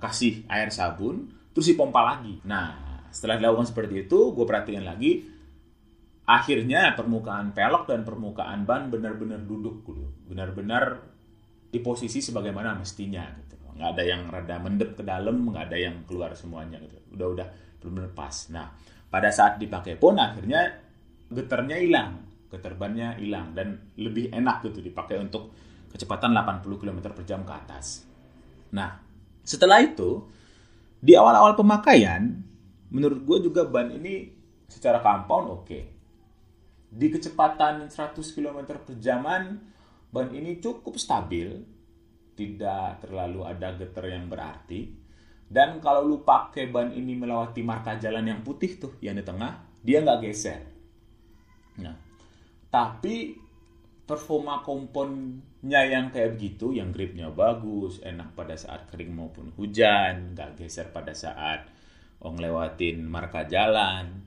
kasih 0.00 0.48
air 0.48 0.72
sabun 0.72 1.28
terus 1.52 1.68
dipompa 1.68 2.00
lagi. 2.00 2.40
Nah 2.48 2.88
setelah 3.08 3.40
dilakukan 3.40 3.68
seperti 3.68 4.04
itu, 4.04 4.36
gue 4.36 4.44
perhatikan 4.44 4.84
lagi, 4.84 5.24
akhirnya 6.28 6.92
permukaan 6.92 7.56
pelok 7.56 7.88
dan 7.88 8.04
permukaan 8.04 8.68
ban 8.68 8.92
benar-benar 8.92 9.40
duduk 9.48 9.80
dulu, 9.84 10.28
benar-benar 10.28 11.00
di 11.68 11.80
posisi 11.80 12.20
sebagaimana 12.20 12.76
mestinya 12.76 13.24
gitu. 13.40 13.56
Nggak 13.78 13.90
ada 13.94 14.02
yang 14.02 14.22
rada 14.26 14.56
mendep 14.58 14.90
ke 14.98 15.02
dalam, 15.06 15.46
nggak 15.46 15.70
ada 15.70 15.78
yang 15.78 16.02
keluar 16.04 16.34
semuanya 16.34 16.82
gitu. 16.82 16.98
Udah-udah 17.14 17.46
benar-benar 17.78 18.12
pas. 18.12 18.34
Nah, 18.50 18.74
pada 19.08 19.30
saat 19.30 19.62
dipakai 19.62 19.94
pun 19.96 20.18
akhirnya 20.18 20.82
getarnya 21.30 21.78
hilang, 21.78 22.26
getar 22.50 22.74
bannya 22.74 23.16
hilang 23.22 23.54
dan 23.54 23.92
lebih 23.96 24.34
enak 24.34 24.66
gitu 24.66 24.82
dipakai 24.82 25.20
untuk 25.20 25.54
kecepatan 25.88 26.34
80 26.34 26.80
km 26.80 26.98
per 27.14 27.24
jam 27.24 27.46
ke 27.46 27.52
atas. 27.54 28.04
Nah, 28.74 29.00
setelah 29.46 29.80
itu 29.80 30.28
di 30.98 31.14
awal-awal 31.14 31.54
pemakaian 31.54 32.42
menurut 32.90 33.22
gue 33.24 33.38
juga 33.48 33.68
ban 33.68 33.92
ini 33.92 34.32
secara 34.68 35.00
compound 35.00 35.46
oke. 35.48 35.64
Okay. 35.64 35.84
Di 36.88 37.12
kecepatan 37.12 37.92
100 37.92 38.16
km 38.32 38.64
per 38.80 38.96
jaman, 38.96 39.60
ban 40.08 40.32
ini 40.32 40.56
cukup 40.56 40.96
stabil, 40.96 41.60
tidak 42.38 43.02
terlalu 43.02 43.42
ada 43.42 43.74
getar 43.74 44.06
yang 44.06 44.30
berarti. 44.30 44.86
Dan 45.48 45.82
kalau 45.82 46.06
lu 46.06 46.22
pakai 46.22 46.70
ban 46.70 46.94
ini 46.94 47.18
melewati 47.18 47.66
marka 47.66 47.98
jalan 47.98 48.22
yang 48.22 48.40
putih 48.46 48.78
tuh, 48.78 48.94
yang 49.02 49.18
di 49.18 49.26
tengah, 49.26 49.66
dia 49.82 49.98
nggak 50.04 50.20
geser. 50.22 50.62
Nah, 51.82 51.96
tapi 52.70 53.34
performa 54.06 54.62
komponnya 54.62 55.82
yang 55.88 56.14
kayak 56.14 56.38
begitu, 56.38 56.70
yang 56.70 56.94
gripnya 56.94 57.32
bagus, 57.34 57.98
enak 58.06 58.38
pada 58.38 58.54
saat 58.54 58.86
kering 58.86 59.10
maupun 59.10 59.50
hujan, 59.58 60.38
nggak 60.38 60.62
geser 60.62 60.94
pada 60.94 61.16
saat 61.16 61.66
oh 62.22 62.34
ngelewatin 62.34 63.06
marka 63.06 63.46
jalan 63.46 64.26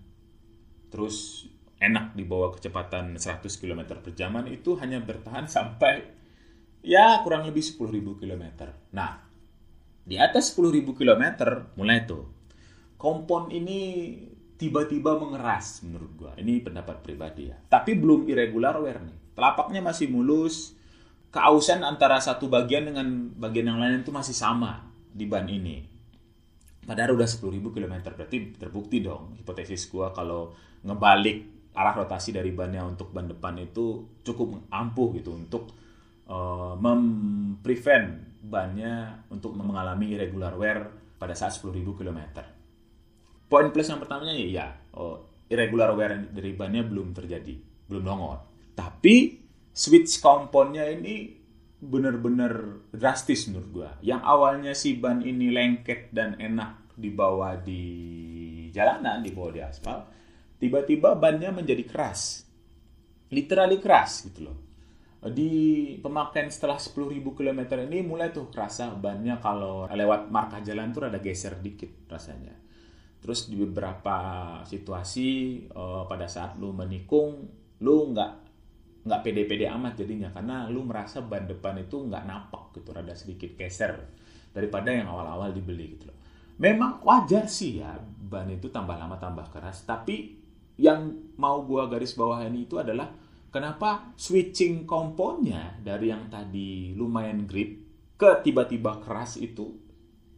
terus 0.91 1.47
enak 1.81 2.15
dibawa 2.15 2.53
kecepatan 2.55 3.19
100 3.19 3.47
km 3.59 3.81
per 3.99 4.11
jaman 4.15 4.47
itu 4.47 4.77
hanya 4.79 5.01
bertahan 5.03 5.47
sampai 5.47 6.07
ya 6.81 7.21
kurang 7.25 7.45
lebih 7.47 7.61
10.000 7.61 8.21
km. 8.21 8.45
Nah, 8.93 9.21
di 10.05 10.17
atas 10.17 10.53
10.000 10.57 10.85
km 10.93 11.23
mulai 11.77 12.03
tuh 12.05 12.25
kompon 12.97 13.49
ini 13.49 14.13
tiba-tiba 14.57 15.17
mengeras 15.17 15.81
menurut 15.81 16.11
gua. 16.17 16.31
Ini 16.37 16.61
pendapat 16.61 17.01
pribadi 17.01 17.49
ya. 17.49 17.57
Tapi 17.57 17.97
belum 17.97 18.29
irregular 18.29 18.77
wear 18.77 19.01
nih. 19.01 19.33
Telapaknya 19.33 19.81
masih 19.81 20.11
mulus. 20.11 20.77
Keausan 21.31 21.81
antara 21.87 22.19
satu 22.19 22.51
bagian 22.51 22.91
dengan 22.91 23.31
bagian 23.39 23.71
yang 23.71 23.79
lain 23.79 24.03
itu 24.03 24.11
masih 24.11 24.35
sama 24.35 24.83
di 25.15 25.23
ban 25.27 25.47
ini 25.47 25.91
padahal 26.81 27.13
udah 27.13 27.29
10.000 27.29 27.61
km 27.61 27.95
berarti 28.17 28.37
terbukti 28.57 29.05
dong 29.05 29.37
hipotesis 29.37 29.85
gua 29.91 30.09
kalau 30.15 30.53
ngebalik 30.81 31.69
arah 31.77 31.93
rotasi 32.03 32.35
dari 32.35 32.51
bannya 32.51 32.83
untuk 32.83 33.13
ban 33.13 33.29
depan 33.29 33.55
itu 33.61 34.03
cukup 34.25 34.67
ampuh 34.73 35.13
gitu 35.15 35.31
untuk 35.31 35.71
uh, 36.31 36.73
memprevent 36.79 38.39
bannya 38.41 39.27
untuk 39.29 39.53
mengalami 39.53 40.15
irregular 40.15 40.55
wear 40.55 40.79
pada 41.19 41.35
saat 41.37 41.53
10.000 41.53 41.83
km. 41.93 42.19
Poin 43.51 43.67
plus 43.69 43.91
yang 43.91 43.99
pertamanya 43.99 44.33
ya, 44.33 44.47
ya 44.47 44.67
oh, 44.95 45.45
irregular 45.51 45.91
wear 45.93 46.31
dari 46.31 46.55
bannya 46.55 46.87
belum 46.87 47.11
terjadi, 47.11 47.85
belum 47.91 48.03
nongol. 48.07 48.39
Tapi 48.73 49.43
switch 49.75 50.23
komponnya 50.23 50.87
ini 50.87 51.35
benar-benar 51.81 52.87
drastis 52.95 53.51
menurut 53.51 53.69
gua. 53.69 53.89
Yang 53.99 54.21
awalnya 54.23 54.73
si 54.73 54.95
ban 54.95 55.19
ini 55.21 55.51
lengket 55.51 56.15
dan 56.15 56.39
enak 56.39 56.95
dibawa 56.95 57.59
di 57.59 57.83
jalanan, 58.71 59.19
dibawa 59.19 59.49
di 59.51 59.61
aspal, 59.61 60.07
tiba-tiba 60.61 61.17
bannya 61.19 61.51
menjadi 61.51 61.83
keras. 61.83 62.47
Literally 63.33 63.83
keras 63.83 64.31
gitu 64.31 64.47
loh. 64.47 64.70
Di 65.21 65.53
pemakaian 66.01 66.49
setelah 66.49 66.81
10.000 66.81 67.21
km 67.21 67.59
ini 67.85 68.01
mulai 68.01 68.33
tuh 68.33 68.49
kerasa 68.49 68.89
bannya 68.89 69.37
kalau 69.37 69.85
lewat 69.85 70.33
markah 70.33 70.65
jalan 70.65 70.89
tuh 70.89 71.05
ada 71.05 71.21
geser 71.21 71.61
dikit 71.61 72.09
rasanya. 72.09 72.57
Terus 73.21 73.45
di 73.45 73.53
beberapa 73.53 74.17
situasi 74.65 75.29
uh, 75.77 76.09
pada 76.09 76.25
saat 76.25 76.57
lu 76.57 76.73
menikung, 76.73 77.45
lu 77.85 78.09
nggak 78.09 78.31
nggak 79.01 79.21
pede-pede 79.21 79.69
amat 79.69 79.93
jadinya 79.97 80.29
karena 80.33 80.69
lu 80.69 80.85
merasa 80.85 81.21
ban 81.21 81.45
depan 81.45 81.77
itu 81.81 82.01
nggak 82.01 82.25
napak 82.25 82.73
gitu 82.77 82.89
rada 82.93 83.13
sedikit 83.13 83.53
geser 83.57 83.97
daripada 84.53 84.89
yang 84.89 85.05
awal-awal 85.05 85.53
dibeli 85.53 86.01
gitu 86.01 86.09
loh. 86.09 86.17
Memang 86.57 86.97
wajar 87.05 87.45
sih 87.45 87.77
ya 87.77 87.93
ban 88.01 88.49
itu 88.49 88.73
tambah 88.73 88.97
lama 88.97 89.21
tambah 89.21 89.53
keras 89.53 89.85
tapi 89.85 90.41
yang 90.81 91.13
mau 91.37 91.61
gua 91.61 91.85
garis 91.85 92.17
bawah 92.17 92.41
ini 92.41 92.65
itu 92.65 92.81
adalah 92.81 93.20
kenapa 93.51 94.15
switching 94.15 94.87
komponnya 94.87 95.77
dari 95.83 96.09
yang 96.09 96.31
tadi 96.31 96.95
lumayan 96.95 97.45
grip 97.45 97.83
ke 98.15 98.41
tiba-tiba 98.41 99.03
keras 99.03 99.35
itu 99.37 99.75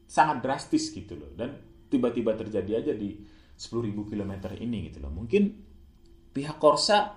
sangat 0.10 0.41
drastis 0.41 0.89
gitu 0.91 1.15
loh 1.15 1.32
dan 1.38 1.53
tiba-tiba 1.88 2.34
terjadi 2.34 2.82
aja 2.82 2.93
di 2.98 3.13
10.000 3.53 3.93
km 4.10 4.34
ini 4.58 4.89
gitu 4.89 4.98
loh. 5.00 5.13
Mungkin 5.13 5.43
pihak 6.34 6.58
Korsa 6.58 7.13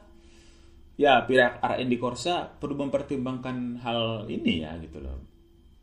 ya 1.00 1.24
pihak 1.24 1.64
RN 1.64 1.88
di 1.88 1.96
Korsa 1.96 2.44
perlu 2.44 2.76
mempertimbangkan 2.84 3.80
hal 3.80 4.28
ini 4.28 4.64
ya 4.64 4.76
gitu 4.80 5.00
loh. 5.00 5.16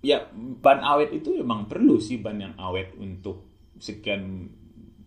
Ya 0.06 0.30
ban 0.36 0.84
awet 0.84 1.16
itu 1.16 1.34
emang 1.42 1.66
perlu 1.66 1.98
sih 1.98 2.22
ban 2.22 2.38
yang 2.38 2.54
awet 2.60 2.94
untuk 3.02 3.50
sekian 3.82 4.52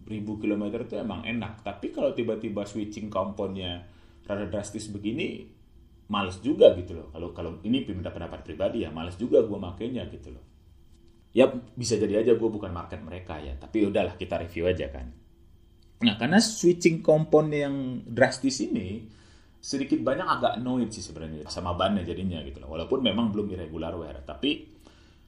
ribu 0.06 0.38
kilometer 0.42 0.82
itu 0.82 0.98
emang 0.98 1.22
enak. 1.22 1.62
Tapi 1.62 1.94
kalau 1.94 2.10
tiba-tiba 2.10 2.66
switching 2.66 3.06
komponnya 3.06 3.86
rada 4.26 4.47
drastis 4.50 4.90
begini, 4.90 5.47
males 6.11 6.38
juga 6.42 6.75
gitu 6.78 6.95
loh. 6.95 7.09
Kalau 7.14 7.30
kalau 7.35 7.50
ini 7.62 7.83
pindah 7.83 8.11
pendapat 8.11 8.42
pribadi 8.47 8.83
ya 8.87 8.90
males 8.90 9.18
juga 9.18 9.42
gue 9.42 9.59
makainya 9.59 10.06
gitu 10.11 10.35
loh. 10.35 10.45
Ya 11.37 11.50
bisa 11.52 12.00
jadi 12.00 12.25
aja 12.25 12.33
gue 12.35 12.50
bukan 12.50 12.71
market 12.71 13.02
mereka 13.02 13.38
ya. 13.38 13.54
Tapi 13.59 13.87
udahlah 13.87 14.14
kita 14.18 14.38
review 14.42 14.66
aja 14.71 14.90
kan. 14.90 15.11
Nah 16.02 16.14
karena 16.21 16.38
switching 16.38 17.00
kompon 17.00 17.49
yang 17.50 18.04
drastis 18.04 18.61
ini 18.61 19.09
sedikit 19.56 19.99
banyak 19.99 20.26
agak 20.28 20.52
annoyed 20.62 20.95
sih 20.95 21.02
sebenarnya 21.02 21.50
sama 21.50 21.75
bannya 21.75 22.06
jadinya 22.06 22.38
gitu 22.47 22.62
loh. 22.62 22.71
Walaupun 22.71 23.02
memang 23.02 23.35
belum 23.35 23.50
irregular 23.50 23.99
wear, 23.99 24.23
tapi 24.23 24.78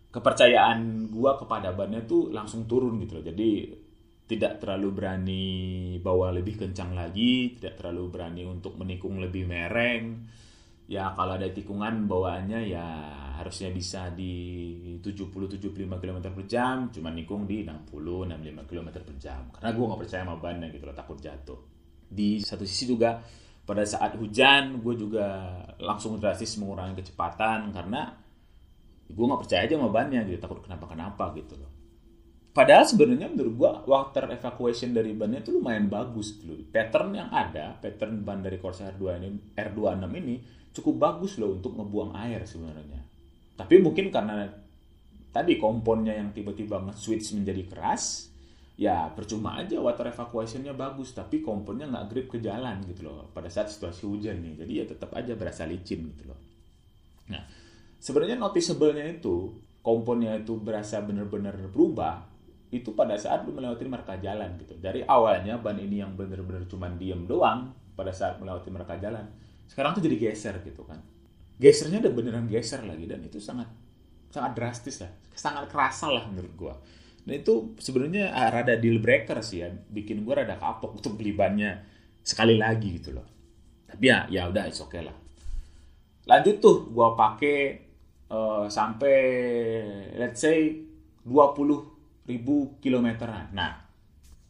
kepercayaan 0.09 1.11
gua 1.13 1.37
kepada 1.37 1.75
bannya 1.75 2.07
tuh 2.07 2.31
langsung 2.31 2.71
turun 2.71 3.03
gitu 3.03 3.19
loh. 3.19 3.25
Jadi 3.27 3.51
tidak 4.29 4.61
terlalu 4.61 4.89
berani 4.93 5.45
bawa 6.05 6.29
lebih 6.37 6.61
kencang 6.61 6.93
lagi, 6.93 7.57
tidak 7.57 7.81
terlalu 7.81 8.13
berani 8.13 8.45
untuk 8.45 8.77
menikung 8.77 9.17
lebih 9.17 9.49
mereng. 9.49 10.29
Ya 10.89 11.13
kalau 11.17 11.41
ada 11.41 11.49
tikungan 11.49 12.05
bawaannya 12.05 12.61
ya 12.69 12.87
harusnya 13.41 13.73
bisa 13.73 14.13
di 14.13 14.97
70-75 15.01 15.73
km 15.89 16.19
per 16.29 16.45
jam, 16.45 16.93
cuma 16.93 17.09
nikung 17.09 17.49
di 17.49 17.65
60-65 17.65 18.69
km 18.69 18.89
per 19.01 19.17
jam. 19.17 19.49
Karena 19.49 19.71
gue 19.73 19.85
nggak 19.89 20.01
percaya 20.05 20.23
sama 20.29 20.37
bannya 20.37 20.69
gitu 20.77 20.85
loh, 20.85 20.97
takut 20.97 21.17
jatuh. 21.17 21.61
Di 22.09 22.41
satu 22.45 22.69
sisi 22.69 22.85
juga 22.85 23.21
pada 23.65 23.85
saat 23.85 24.17
hujan 24.17 24.81
gue 24.81 24.95
juga 24.97 25.57
langsung 25.81 26.17
drastis 26.17 26.57
mengurangi 26.57 27.01
kecepatan 27.01 27.69
karena 27.69 28.13
gue 29.09 29.25
nggak 29.25 29.41
percaya 29.41 29.65
aja 29.65 29.77
sama 29.77 29.89
bannya 29.89 30.21
gitu, 30.29 30.37
takut 30.41 30.61
kenapa-kenapa 30.61 31.33
gitu 31.37 31.57
loh. 31.57 31.78
Padahal 32.59 32.83
sebenarnya 32.83 33.31
menurut 33.31 33.55
gua 33.55 33.73
water 33.87 34.35
evacuation 34.35 34.91
dari 34.91 35.15
bannya 35.15 35.47
itu 35.47 35.55
lumayan 35.55 35.87
bagus 35.87 36.43
dulu. 36.43 36.67
Pattern 36.75 37.15
yang 37.15 37.31
ada, 37.31 37.79
pattern 37.79 38.27
ban 38.27 38.43
dari 38.43 38.59
Corsair 38.59 38.99
R2 38.99 39.23
ini, 39.23 39.55
R26 39.55 40.11
ini 40.19 40.37
cukup 40.75 40.95
bagus 40.99 41.39
loh 41.39 41.55
untuk 41.55 41.79
ngebuang 41.79 42.19
air 42.19 42.43
sebenarnya. 42.43 42.99
Tapi 43.55 43.79
mungkin 43.79 44.11
karena 44.11 44.51
tadi 45.31 45.55
komponnya 45.55 46.19
yang 46.19 46.35
tiba-tiba 46.35 46.83
nge-switch 46.83 47.39
menjadi 47.39 47.63
keras, 47.71 48.27
ya 48.75 49.07
percuma 49.15 49.55
aja 49.55 49.79
water 49.79 50.11
evacuation-nya 50.11 50.75
bagus, 50.75 51.15
tapi 51.15 51.39
komponnya 51.39 51.87
nggak 51.87 52.07
grip 52.11 52.27
ke 52.27 52.43
jalan 52.43 52.83
gitu 52.91 53.07
loh 53.07 53.31
pada 53.31 53.47
saat 53.47 53.71
situasi 53.71 54.03
hujan 54.03 54.35
nih. 54.43 54.67
Jadi 54.67 54.73
ya 54.75 54.85
tetap 54.91 55.15
aja 55.15 55.39
berasa 55.39 55.63
licin 55.63 56.11
gitu 56.11 56.27
loh. 56.27 56.39
Nah, 57.31 57.47
sebenarnya 58.03 58.35
noticeable-nya 58.35 59.07
itu 59.23 59.55
komponnya 59.79 60.43
itu 60.43 60.59
berasa 60.59 60.99
benar-benar 61.07 61.55
berubah 61.71 62.28
itu 62.69 62.93
pada 62.93 63.17
saat 63.17 63.49
lu 63.49 63.57
melewati 63.57 63.89
marka 63.89 64.21
jalan 64.21 64.61
gitu. 64.61 64.77
Dari 64.77 65.01
awalnya 65.09 65.57
ban 65.57 65.81
ini 65.81 66.05
yang 66.05 66.13
bener-bener 66.13 66.69
cuman 66.69 67.01
diem 67.01 67.25
doang 67.25 67.73
pada 67.97 68.13
saat 68.13 68.37
melewati 68.37 68.69
marka 68.69 69.01
jalan. 69.01 69.25
Sekarang 69.65 69.97
tuh 69.97 70.05
jadi 70.05 70.17
geser 70.21 70.61
gitu 70.61 70.85
kan. 70.85 71.01
Gesernya 71.57 72.05
udah 72.05 72.13
beneran 72.13 72.47
geser 72.47 72.85
lagi 72.85 73.09
dan 73.09 73.25
itu 73.25 73.41
sangat 73.41 73.73
sangat 74.29 74.53
drastis 74.53 75.01
lah. 75.01 75.13
Sangat 75.33 75.73
kerasa 75.73 76.13
lah 76.13 76.29
menurut 76.29 76.53
gua. 76.55 76.75
Dan 77.25 77.41
itu 77.41 77.73
sebenarnya 77.81 78.37
ah, 78.37 78.53
rada 78.53 78.77
deal 78.77 79.01
breaker 79.01 79.41
sih 79.41 79.65
ya. 79.65 79.73
Bikin 79.73 80.29
gua 80.29 80.45
rada 80.45 80.61
kapok 80.61 81.01
untuk 81.01 81.17
beli 81.17 81.33
bannya 81.33 81.81
sekali 82.21 82.61
lagi 82.61 83.01
gitu 83.01 83.17
loh. 83.17 83.25
Tapi 83.89 84.05
ya 84.05 84.29
ya 84.29 84.45
udah 84.45 84.69
it's 84.69 84.85
okay 84.85 85.01
lah. 85.01 85.17
Lanjut 86.29 86.61
tuh 86.61 86.93
gua 86.93 87.17
pakai 87.17 87.89
uh, 88.29 88.69
sampai 88.69 89.17
let's 90.21 90.45
say 90.45 90.85
20 91.25 91.98
ribu 92.29 92.77
kilometeran. 92.85 93.57
Nah, 93.57 93.89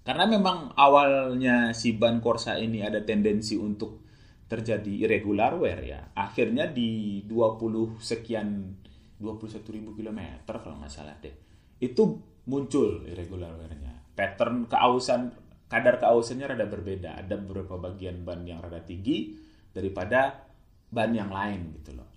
karena 0.02 0.26
memang 0.26 0.74
awalnya 0.74 1.70
si 1.70 1.94
ban 1.94 2.18
Corsa 2.18 2.58
ini 2.58 2.82
ada 2.82 2.98
tendensi 3.06 3.54
untuk 3.54 4.02
terjadi 4.50 5.06
irregular 5.06 5.54
wear 5.54 5.80
ya, 5.86 6.00
akhirnya 6.18 6.66
di 6.66 7.22
20 7.22 8.00
sekian 8.02 8.74
21 9.22 9.76
ribu 9.76 9.94
kilometer 9.94 10.58
kalau 10.58 10.82
nggak 10.82 10.90
salah 10.90 11.14
deh, 11.22 11.32
itu 11.78 12.18
muncul 12.48 13.04
irregular 13.06 13.54
wear-nya. 13.54 13.94
Pattern 14.18 14.66
keausan, 14.66 15.30
kadar 15.70 16.00
keausannya 16.02 16.50
rada 16.50 16.66
berbeda. 16.66 17.20
Ada 17.22 17.38
beberapa 17.38 17.78
bagian 17.78 18.24
ban 18.26 18.42
yang 18.42 18.58
rada 18.58 18.82
tinggi 18.82 19.36
daripada 19.70 20.48
ban 20.90 21.12
yang 21.12 21.30
lain 21.30 21.78
gitu 21.78 21.94
loh. 21.94 22.08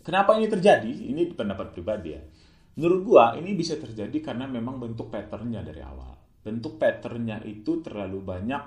Kenapa 0.00 0.34
ini 0.40 0.48
terjadi? 0.48 0.90
Ini 0.90 1.36
pendapat 1.36 1.76
pribadi 1.76 2.16
ya 2.16 2.24
Menurut 2.74 3.00
gua 3.06 3.24
ini 3.38 3.54
bisa 3.54 3.78
terjadi 3.78 4.18
karena 4.18 4.50
memang 4.50 4.82
bentuk 4.82 5.10
patternnya 5.10 5.62
dari 5.62 5.82
awal. 5.82 6.14
Bentuk 6.42 6.76
patternnya 6.76 7.40
itu 7.46 7.78
terlalu 7.80 8.18
banyak 8.20 8.62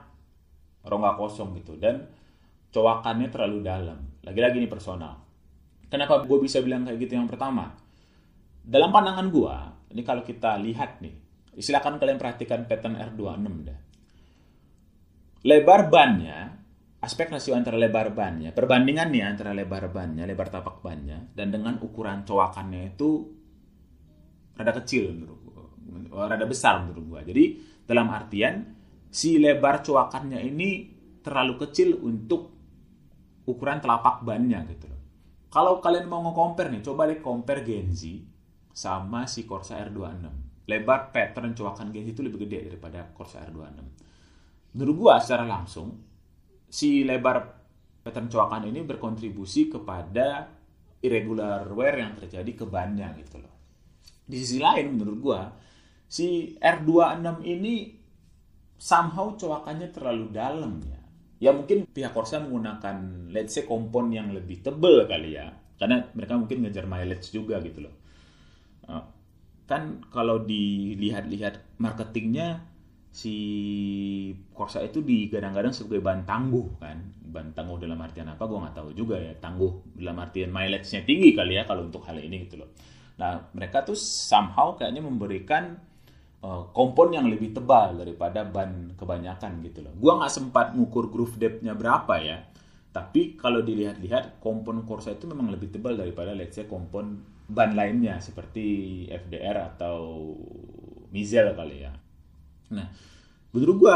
rongga 0.87 1.19
kosong 1.19 1.59
gitu 1.59 1.75
dan 1.75 2.07
cowakannya 2.71 3.27
terlalu 3.27 3.59
dalam. 3.63 3.99
Lagi-lagi 4.23 4.63
ini 4.63 4.69
personal. 4.71 5.19
Kenapa 5.87 6.23
gue 6.23 6.39
bisa 6.43 6.59
bilang 6.59 6.83
kayak 6.83 6.99
gitu 6.99 7.15
yang 7.15 7.31
pertama? 7.31 7.71
Dalam 8.67 8.91
pandangan 8.91 9.27
gua, 9.31 9.71
ini 9.87 10.03
kalau 10.03 10.19
kita 10.27 10.59
lihat 10.59 10.99
nih, 10.99 11.15
silakan 11.55 11.95
kalian 11.95 12.19
perhatikan 12.19 12.67
pattern 12.67 12.99
R26 12.99 13.55
deh. 13.63 13.79
Lebar 15.47 15.87
bannya, 15.87 16.51
aspek 16.99 17.31
rasio 17.31 17.55
antara 17.55 17.79
lebar 17.79 18.11
bannya, 18.11 18.51
perbandingan 18.51 19.07
nih 19.15 19.23
antara 19.23 19.55
lebar 19.55 19.87
bannya, 19.87 20.27
lebar 20.27 20.51
tapak 20.51 20.83
bannya, 20.83 21.31
dan 21.31 21.55
dengan 21.55 21.79
ukuran 21.79 22.27
cowakannya 22.27 22.91
itu 22.91 23.36
rada 24.57 24.73
kecil 24.81 25.13
menurut 25.13 25.39
gua. 25.45 25.63
Oh, 26.17 26.25
rada 26.25 26.43
besar 26.49 26.81
menurut 26.81 27.05
gua. 27.05 27.19
Jadi 27.21 27.61
dalam 27.85 28.09
artian 28.09 28.65
si 29.07 29.37
lebar 29.37 29.85
coakannya 29.85 30.41
ini 30.41 30.69
terlalu 31.21 31.61
kecil 31.61 32.01
untuk 32.01 32.51
ukuran 33.47 33.79
telapak 33.79 34.25
bannya 34.25 34.65
gitu 34.73 34.89
loh. 34.89 35.01
Kalau 35.47 35.79
kalian 35.79 36.11
mau 36.11 36.19
nge-compare 36.27 36.67
nih, 36.67 36.83
coba 36.83 37.07
deh 37.07 37.23
compare 37.23 37.63
Genzi 37.63 38.19
sama 38.75 39.23
si 39.29 39.47
Corsa 39.47 39.79
R26. 39.79 40.67
Lebar 40.67 41.15
pattern 41.15 41.55
coakan 41.55 41.95
Genzi 41.95 42.11
itu 42.11 42.21
lebih 42.25 42.43
gede 42.43 42.67
daripada 42.67 43.07
Corsa 43.15 43.45
R26. 43.47 43.79
Menurut 44.75 44.95
gua 44.99 45.23
secara 45.23 45.47
langsung 45.47 45.95
si 46.67 47.07
lebar 47.07 47.39
pattern 48.03 48.27
coakan 48.27 48.67
ini 48.67 48.83
berkontribusi 48.83 49.71
kepada 49.71 50.51
irregular 51.01 51.63
wear 51.71 51.95
yang 51.97 52.13
terjadi 52.19 52.51
ke 52.53 52.65
bannya 52.67 53.15
gitu 53.23 53.41
loh. 53.41 53.56
Di 54.27 54.35
sisi 54.43 54.59
lain 54.59 54.99
menurut 54.99 55.19
gua 55.23 55.41
si 56.07 56.55
R26 56.59 57.43
ini 57.43 57.75
somehow 58.77 59.33
coakannya 59.35 59.89
terlalu 59.91 60.25
dalam 60.31 60.79
ya. 60.85 61.01
Ya 61.37 61.51
mungkin 61.53 61.85
pihak 61.85 62.17
Corsa 62.17 62.41
menggunakan 62.41 63.29
let's 63.29 63.53
say 63.53 63.65
kompon 63.65 64.09
yang 64.09 64.33
lebih 64.33 64.61
tebel 64.61 65.05
kali 65.05 65.37
ya. 65.37 65.53
Karena 65.77 66.01
mereka 66.17 66.33
mungkin 66.33 66.65
ngejar 66.65 66.89
mileage 66.89 67.29
juga 67.29 67.61
gitu 67.61 67.85
loh. 67.85 67.95
Uh, 68.89 69.05
kan 69.69 70.01
kalau 70.09 70.41
dilihat-lihat 70.41 71.77
marketingnya 71.77 72.65
si 73.13 73.35
Corsa 74.53 74.81
itu 74.81 75.05
digadang-gadang 75.05 75.73
sebagai 75.73 76.01
ban 76.01 76.25
tangguh 76.25 76.81
kan. 76.81 76.97
Ban 77.21 77.53
tangguh 77.53 77.77
dalam 77.77 78.01
artian 78.01 78.33
apa 78.33 78.49
gue 78.49 78.57
nggak 78.57 78.75
tahu 78.77 78.89
juga 78.97 79.21
ya. 79.21 79.37
Tangguh 79.37 79.93
dalam 79.93 80.17
artian 80.17 80.49
mileage-nya 80.49 81.05
tinggi 81.05 81.37
kali 81.37 81.61
ya 81.61 81.69
kalau 81.69 81.85
untuk 81.85 82.01
hal 82.09 82.17
ini 82.17 82.49
gitu 82.49 82.65
loh. 82.65 82.73
Nah, 83.17 83.49
mereka 83.53 83.81
tuh 83.81 83.97
somehow 83.97 84.77
kayaknya 84.77 85.01
memberikan 85.01 85.77
uh, 86.45 86.69
kompon 86.69 87.17
yang 87.17 87.25
lebih 87.25 87.53
tebal 87.53 87.97
daripada 87.97 88.45
ban 88.45 88.93
kebanyakan 88.93 89.61
gitu 89.65 89.81
loh. 89.81 89.93
Gua 89.97 90.21
nggak 90.21 90.33
sempat 90.33 90.77
ngukur 90.77 91.09
groove 91.09 91.37
depth-nya 91.41 91.73
berapa 91.73 92.15
ya. 92.21 92.37
Tapi 92.93 93.37
kalau 93.37 93.61
dilihat-lihat 93.61 94.41
kompon 94.41 94.81
Corsa 94.85 95.13
itu 95.13 95.29
memang 95.29 95.53
lebih 95.53 95.69
tebal 95.69 95.93
daripada 95.93 96.33
let's 96.33 96.57
say 96.57 96.65
kompon 96.65 97.21
ban 97.45 97.77
lainnya 97.77 98.17
seperti 98.17 99.05
FDR 99.09 99.75
atau 99.75 100.33
Mizel 101.13 101.53
kali 101.53 101.77
ya. 101.85 101.93
Nah, 102.73 102.87
menurut 103.53 103.75
gua 103.77 103.95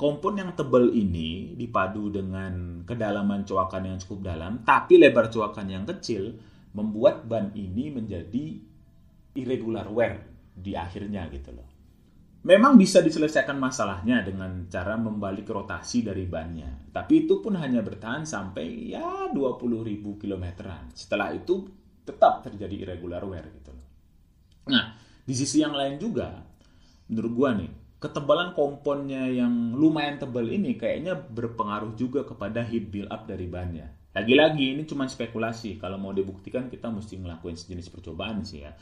kompon 0.00 0.40
yang 0.40 0.56
tebal 0.56 0.90
ini 0.96 1.54
dipadu 1.58 2.08
dengan 2.08 2.82
kedalaman 2.88 3.44
coakan 3.44 3.94
yang 3.94 3.98
cukup 4.00 4.32
dalam 4.32 4.64
tapi 4.64 4.96
lebar 4.96 5.28
coakan 5.28 5.68
yang 5.68 5.84
kecil 5.84 6.40
membuat 6.74 7.26
ban 7.26 7.50
ini 7.54 7.90
menjadi 7.90 8.58
irregular 9.34 9.86
wear 9.90 10.22
di 10.54 10.74
akhirnya 10.74 11.26
gitu 11.30 11.54
loh. 11.54 11.68
Memang 12.40 12.80
bisa 12.80 13.04
diselesaikan 13.04 13.60
masalahnya 13.60 14.24
dengan 14.24 14.64
cara 14.72 14.96
membalik 14.96 15.44
rotasi 15.44 16.00
dari 16.00 16.24
bannya. 16.24 16.88
Tapi 16.88 17.28
itu 17.28 17.44
pun 17.44 17.52
hanya 17.60 17.84
bertahan 17.84 18.24
sampai 18.24 18.96
ya 18.96 19.28
20.000 19.28 20.16
kilometeran. 20.16 20.88
Setelah 20.96 21.36
itu 21.36 21.68
tetap 22.00 22.40
terjadi 22.40 22.88
irregular 22.88 23.20
wear 23.28 23.44
gitu 23.44 23.76
loh. 23.76 23.86
Nah, 24.72 24.96
di 25.20 25.34
sisi 25.36 25.60
yang 25.60 25.76
lain 25.76 26.00
juga, 26.00 26.40
menurut 27.12 27.32
gua 27.36 27.50
nih, 27.60 27.70
ketebalan 28.00 28.56
komponnya 28.56 29.28
yang 29.28 29.76
lumayan 29.76 30.16
tebal 30.16 30.48
ini 30.48 30.80
kayaknya 30.80 31.20
berpengaruh 31.20 31.92
juga 31.92 32.24
kepada 32.24 32.64
heat 32.64 32.88
build 32.88 33.12
up 33.12 33.28
dari 33.28 33.44
bannya. 33.44 33.99
Lagi-lagi 34.10 34.74
ini 34.74 34.82
cuma 34.86 35.06
spekulasi. 35.06 35.78
Kalau 35.78 35.94
mau 35.94 36.10
dibuktikan 36.10 36.66
kita 36.66 36.90
mesti 36.90 37.14
ngelakuin 37.22 37.54
sejenis 37.54 37.94
percobaan 37.94 38.42
sih 38.42 38.66
ya. 38.66 38.72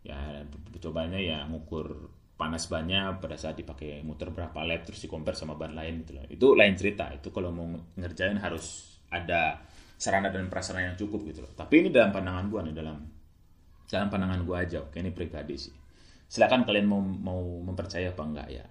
Ya 0.00 0.46
percobaannya 0.46 1.20
ya 1.20 1.44
ngukur 1.50 2.08
panas 2.38 2.70
bannya 2.70 3.18
pada 3.18 3.34
saat 3.34 3.58
dipakai 3.58 4.00
muter 4.06 4.30
berapa 4.30 4.62
lap 4.62 4.86
terus 4.86 5.02
di 5.02 5.10
compare 5.10 5.36
sama 5.36 5.60
ban 5.60 5.76
lain 5.76 6.06
gitu 6.06 6.16
loh. 6.16 6.24
Itu 6.30 6.46
lain 6.56 6.72
cerita. 6.78 7.12
Itu 7.12 7.28
kalau 7.34 7.52
mau 7.52 7.68
ngerjain 8.00 8.40
harus 8.40 8.96
ada 9.12 9.60
sarana 9.98 10.32
dan 10.32 10.48
prasarana 10.48 10.94
yang 10.94 10.96
cukup 10.96 11.20
gitu 11.28 11.44
loh. 11.44 11.52
Tapi 11.52 11.84
ini 11.84 11.88
dalam 11.92 12.08
pandangan 12.08 12.48
gua 12.48 12.64
nih 12.64 12.72
dalam 12.72 12.96
dalam 13.90 14.08
pandangan 14.08 14.40
gua 14.48 14.64
aja. 14.64 14.80
Oke, 14.80 15.04
ini 15.04 15.12
pribadi 15.12 15.58
sih. 15.60 15.74
Silakan 16.28 16.64
kalian 16.64 16.88
mau 16.88 17.02
mau 17.04 17.42
mempercaya 17.60 18.08
apa 18.08 18.22
enggak 18.24 18.48
ya. 18.48 18.64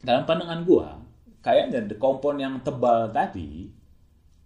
Dalam 0.00 0.24
pandangan 0.24 0.64
gua, 0.64 0.96
kayaknya 1.44 1.84
kompon 2.00 2.40
yang 2.40 2.56
tebal 2.64 3.12
tadi 3.12 3.79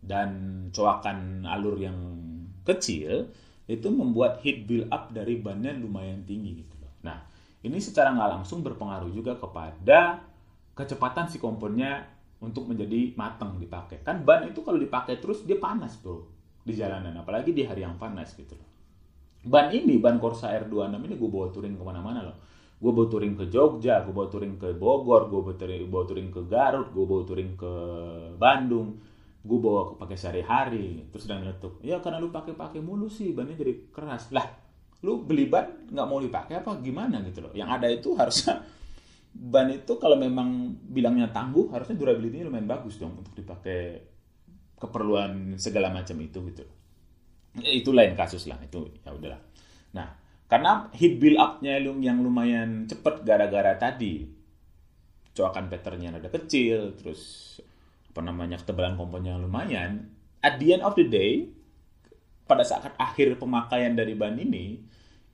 dan 0.04 0.28
coakan 0.70 1.48
alur 1.48 1.80
yang 1.80 1.96
kecil 2.64 3.28
itu 3.64 3.88
membuat 3.88 4.44
heat 4.44 4.68
build 4.68 4.92
up 4.92 5.12
dari 5.12 5.40
bannya 5.40 5.72
lumayan 5.80 6.24
tinggi 6.28 6.60
gitu 6.64 6.76
loh. 6.84 6.92
Nah, 7.04 7.24
ini 7.64 7.80
secara 7.80 8.12
nggak 8.12 8.30
langsung 8.40 8.60
berpengaruh 8.60 9.08
juga 9.08 9.40
kepada 9.40 10.20
kecepatan 10.76 11.32
si 11.32 11.40
komponnya 11.40 12.04
untuk 12.44 12.68
menjadi 12.68 13.16
matang 13.16 13.56
dipakai. 13.56 14.04
Kan 14.04 14.20
ban 14.28 14.44
itu 14.44 14.60
kalau 14.60 14.76
dipakai 14.76 15.16
terus 15.16 15.48
dia 15.48 15.56
panas 15.56 15.96
bro 15.96 16.28
di 16.60 16.76
jalanan, 16.76 17.16
apalagi 17.16 17.56
di 17.56 17.64
hari 17.64 17.84
yang 17.84 17.96
panas 17.96 18.36
gitu 18.36 18.52
loh. 18.52 18.68
Ban 19.44 19.68
ini, 19.72 20.00
ban 20.00 20.16
Corsa 20.16 20.52
R26 20.56 21.04
ini 21.04 21.14
gue 21.20 21.28
bawa 21.28 21.52
touring 21.52 21.76
ke 21.76 21.84
mana-mana 21.84 22.24
loh. 22.24 22.36
Gue 22.80 22.92
bawa 22.92 23.08
touring 23.08 23.36
ke 23.36 23.48
Jogja, 23.52 24.00
gue 24.04 24.12
bawa 24.12 24.28
touring 24.32 24.56
ke 24.56 24.72
Bogor, 24.76 25.28
gue 25.28 25.40
bawa 25.40 25.56
touring, 25.56 25.84
bawa 25.88 26.04
touring 26.08 26.28
ke 26.32 26.40
Garut, 26.48 26.88
gue 26.92 27.04
bawa 27.04 27.22
touring 27.28 27.52
ke 27.52 27.72
Bandung, 28.40 28.96
gue 29.44 29.58
bawa 29.60 30.00
pakai 30.00 30.16
sehari-hari. 30.16 31.04
Terus 31.12 31.28
udah 31.28 31.36
nyeletuk, 31.36 31.84
ya 31.84 32.00
karena 32.00 32.16
lu 32.16 32.32
pakai-pakai 32.32 32.80
mulu 32.80 33.12
sih, 33.12 33.36
bannya 33.36 33.60
jadi 33.60 33.92
keras. 33.92 34.32
Lah, 34.32 34.64
lu 35.04 35.20
beli 35.20 35.44
ban 35.52 35.84
nggak 35.92 36.08
mau 36.08 36.16
dipakai 36.16 36.64
apa 36.64 36.80
gimana 36.80 37.20
gitu 37.28 37.44
loh 37.44 37.52
yang 37.52 37.68
ada 37.68 37.84
itu 37.92 38.16
harusnya 38.16 38.64
ban 39.36 39.68
itu 39.68 40.00
kalau 40.00 40.16
memang 40.16 40.80
bilangnya 40.80 41.28
tangguh 41.28 41.68
harusnya 41.68 42.00
durability-nya 42.00 42.48
lumayan 42.48 42.64
bagus 42.64 42.96
dong 42.96 43.20
untuk 43.20 43.36
dipakai 43.36 44.00
keperluan 44.80 45.60
segala 45.60 45.92
macam 45.92 46.16
itu 46.24 46.40
gitu 46.48 46.64
ya, 47.60 47.70
itu 47.70 47.92
lain 47.92 48.16
kasus 48.16 48.48
lah 48.48 48.56
itu 48.64 48.88
ya 49.04 49.12
udahlah 49.12 49.40
nah 49.92 50.16
karena 50.48 50.88
heat 50.96 51.20
build 51.20 51.36
up-nya 51.36 51.84
yang 51.84 52.24
lumayan 52.24 52.88
cepet 52.88 53.28
gara-gara 53.28 53.76
tadi 53.76 54.24
coakan 55.36 55.68
patternnya 55.68 56.16
ada 56.16 56.32
kecil 56.32 56.96
terus 56.96 57.20
apa 58.14 58.22
namanya 58.22 58.62
ketebalan 58.62 58.94
komponnya 58.94 59.34
lumayan 59.34 60.06
at 60.38 60.62
the 60.62 60.70
end 60.70 60.86
of 60.86 60.94
the 60.94 61.02
day 61.02 61.50
pada 62.46 62.62
saat 62.62 62.94
akhir 62.94 63.42
pemakaian 63.42 63.98
dari 63.98 64.14
ban 64.14 64.38
ini 64.38 64.78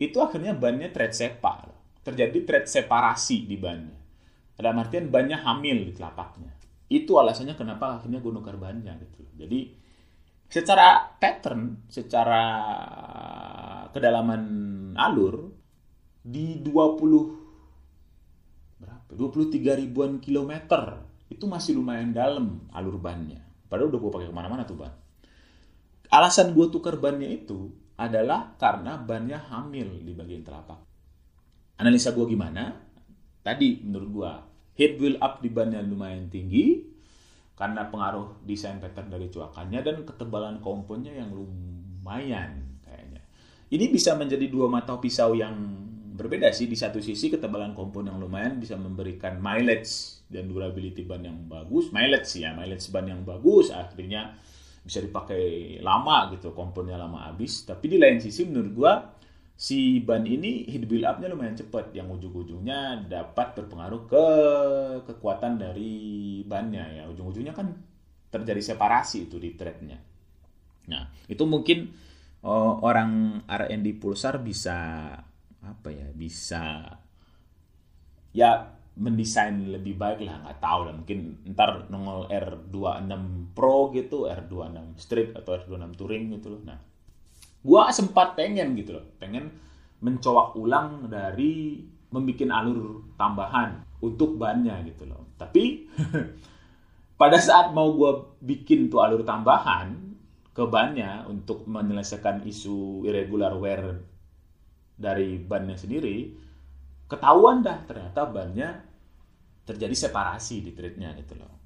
itu 0.00 0.16
akhirnya 0.16 0.56
bannya 0.56 0.88
thread 0.88 1.12
sepa. 1.12 1.68
Terjadi 2.00 2.48
thread 2.48 2.64
separasi 2.64 3.44
di 3.44 3.60
bannya. 3.60 4.00
Dalam 4.56 4.80
artian 4.80 5.12
bannya 5.12 5.36
hamil 5.36 5.84
di 5.84 5.92
telapaknya. 5.92 6.56
Itu 6.88 7.20
alasannya 7.20 7.52
kenapa 7.52 8.00
akhirnya 8.00 8.24
gue 8.24 8.32
nukar 8.32 8.56
bannya 8.56 8.96
gitu. 8.96 9.28
Jadi 9.36 9.76
secara 10.48 11.04
pattern, 11.20 11.84
secara 11.92 12.42
kedalaman 13.92 14.42
alur 14.96 15.52
di 16.24 16.64
20 16.64 18.80
berapa? 18.80 19.10
23 19.12 19.84
ribuan 19.84 20.16
kilometer 20.16 20.96
itu 21.30 21.46
masih 21.46 21.78
lumayan 21.78 22.10
dalam 22.10 22.66
alur 22.74 22.98
bannya. 22.98 23.38
Padahal 23.70 23.94
udah 23.94 24.00
gue 24.02 24.10
pakai 24.10 24.28
ke 24.28 24.34
mana-mana 24.34 24.66
tuh 24.66 24.82
ban. 24.82 24.90
Alasan 26.10 26.50
gue 26.58 26.66
tukar 26.74 26.98
bannya 26.98 27.30
itu 27.30 27.70
adalah 27.94 28.58
karena 28.58 28.98
bannya 28.98 29.38
hamil 29.38 30.02
di 30.02 30.10
bagian 30.10 30.42
telapak. 30.42 30.82
Analisa 31.78 32.10
gue 32.10 32.26
gimana? 32.26 32.74
Tadi 33.40 33.86
menurut 33.86 34.10
gue, 34.10 34.32
head 34.74 34.98
wheel 34.98 35.16
up 35.22 35.38
di 35.38 35.48
bannya 35.48 35.78
lumayan 35.86 36.26
tinggi 36.26 36.82
karena 37.54 37.86
pengaruh 37.86 38.42
desain 38.42 38.82
pattern 38.82 39.12
dari 39.12 39.30
cuakannya 39.30 39.80
dan 39.86 39.96
ketebalan 40.02 40.58
komponnya 40.58 41.14
yang 41.14 41.30
lumayan 41.30 42.80
kayaknya. 42.82 43.22
Ini 43.70 43.86
bisa 43.92 44.18
menjadi 44.18 44.50
dua 44.50 44.66
mata 44.66 44.98
pisau 44.98 45.36
yang 45.38 45.54
berbeda 46.10 46.50
sih. 46.50 46.66
Di 46.66 46.74
satu 46.74 46.98
sisi 46.98 47.30
ketebalan 47.30 47.72
kompon 47.72 48.10
yang 48.10 48.18
lumayan 48.18 48.58
bisa 48.58 48.74
memberikan 48.74 49.38
mileage 49.38 50.22
dan 50.26 50.50
durability 50.50 51.06
ban 51.06 51.22
yang 51.22 51.46
bagus. 51.46 51.94
Mileage 51.94 52.42
ya, 52.42 52.50
mileage 52.54 52.90
ban 52.90 53.06
yang 53.06 53.22
bagus. 53.22 53.70
Akhirnya 53.70 54.34
bisa 54.80 54.98
dipakai 55.04 55.76
lama 55.84 56.32
gitu 56.34 56.50
komponnya 56.50 56.98
lama 56.98 57.30
habis. 57.30 57.62
Tapi 57.64 57.86
di 57.86 57.96
lain 58.00 58.18
sisi 58.18 58.44
menurut 58.48 58.72
gua 58.74 58.94
si 59.54 60.00
ban 60.00 60.24
ini 60.24 60.64
heat 60.66 60.88
build 60.88 61.06
up-nya 61.06 61.30
lumayan 61.30 61.54
cepat. 61.54 61.94
Yang 61.94 62.20
ujung-ujungnya 62.20 63.06
dapat 63.06 63.54
berpengaruh 63.54 64.02
ke 64.10 64.26
kekuatan 65.06 65.62
dari 65.62 66.42
bannya 66.42 67.00
ya. 67.00 67.02
Ujung-ujungnya 67.08 67.54
kan 67.54 67.70
terjadi 68.30 68.74
separasi 68.74 69.30
itu 69.30 69.38
di 69.38 69.54
threadnya. 69.54 69.98
Nah 70.90 71.10
itu 71.30 71.42
mungkin 71.46 71.90
oh, 72.46 72.80
orang 72.82 73.42
R&D 73.46 74.00
Pulsar 74.00 74.40
bisa 74.40 75.10
apa 75.60 75.88
ya 75.92 76.08
bisa 76.16 76.96
ya 78.32 78.80
mendesain 79.00 79.56
lebih 79.70 79.96
baik 79.96 80.24
lah 80.26 80.44
nggak 80.44 80.60
tahu 80.60 80.80
lah. 80.88 80.94
Mungkin 80.96 81.18
ntar 81.56 81.88
nongol 81.88 82.28
R26 82.28 83.54
Pro 83.56 83.88
gitu 83.96 84.28
R26 84.28 85.00
Street 85.00 85.30
atau 85.32 85.56
R26 85.56 85.90
Touring 85.96 86.24
gitu 86.36 86.48
loh. 86.52 86.62
Nah 86.66 86.78
gua 87.64 87.88
sempat 87.94 88.36
pengen 88.36 88.76
gitu 88.76 88.98
loh. 88.98 89.06
Pengen 89.16 89.48
mencoak 90.04 90.56
ulang 90.56 91.08
dari 91.08 91.80
membuat 92.10 92.50
alur 92.50 93.14
tambahan 93.14 93.80
untuk 94.02 94.36
bannya 94.36 94.82
gitu 94.84 95.06
loh. 95.06 95.32
Tapi 95.38 95.86
pada 97.20 97.38
saat 97.40 97.72
mau 97.72 97.94
gua 97.96 98.36
bikin 98.42 98.92
tuh 98.92 99.00
alur 99.00 99.24
tambahan 99.24 99.96
ke 100.50 100.66
bannya 100.66 101.24
untuk 101.30 101.64
menyelesaikan 101.64 102.42
isu 102.42 103.06
irregular 103.06 103.54
wear 103.54 104.02
dari 105.00 105.40
bannya 105.40 105.80
sendiri 105.80 106.36
ketahuan 107.10 107.64
dah 107.64 107.82
ternyata 107.88 108.22
bannya 108.28 108.68
terjadi 109.66 109.94
separasi 110.06 110.62
di 110.62 110.70
trade-nya 110.70 111.10
gitu 111.18 111.34
loh. 111.34 111.58